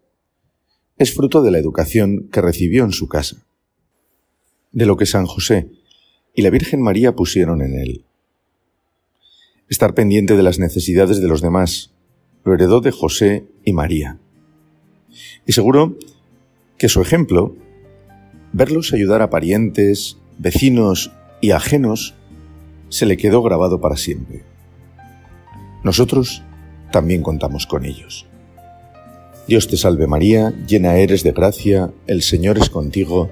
es 0.97 1.13
fruto 1.13 1.43
de 1.43 1.51
la 1.51 1.60
educación 1.60 2.30
que 2.32 2.41
recibió 2.41 2.84
en 2.84 2.91
su 2.91 3.08
casa 3.08 3.46
de 4.77 4.85
lo 4.85 4.95
que 4.95 5.07
San 5.07 5.25
José 5.25 5.71
y 6.35 6.43
la 6.43 6.51
Virgen 6.51 6.83
María 6.83 7.15
pusieron 7.15 7.63
en 7.63 7.79
él. 7.79 8.05
Estar 9.69 9.95
pendiente 9.95 10.37
de 10.37 10.43
las 10.43 10.59
necesidades 10.59 11.19
de 11.19 11.27
los 11.27 11.41
demás 11.41 11.95
lo 12.43 12.53
heredó 12.53 12.79
de 12.79 12.91
José 12.91 13.47
y 13.65 13.73
María. 13.73 14.19
Y 15.47 15.53
seguro 15.53 15.97
que 16.77 16.89
su 16.89 17.01
ejemplo, 17.01 17.55
verlos 18.53 18.93
ayudar 18.93 19.23
a 19.23 19.31
parientes, 19.31 20.17
vecinos 20.37 21.11
y 21.41 21.51
ajenos, 21.51 22.13
se 22.89 23.07
le 23.07 23.17
quedó 23.17 23.41
grabado 23.41 23.81
para 23.81 23.97
siempre. 23.97 24.43
nosotros 25.83 26.43
también 26.91 27.23
contamos 27.23 27.65
con 27.65 27.83
ellos. 27.83 28.27
Dios 29.47 29.67
te 29.67 29.75
salve 29.75 30.05
María, 30.05 30.53
llena 30.67 30.97
eres 30.97 31.23
de 31.23 31.31
gracia, 31.31 31.91
el 32.05 32.21
Señor 32.21 32.59
es 32.59 32.69
contigo, 32.69 33.31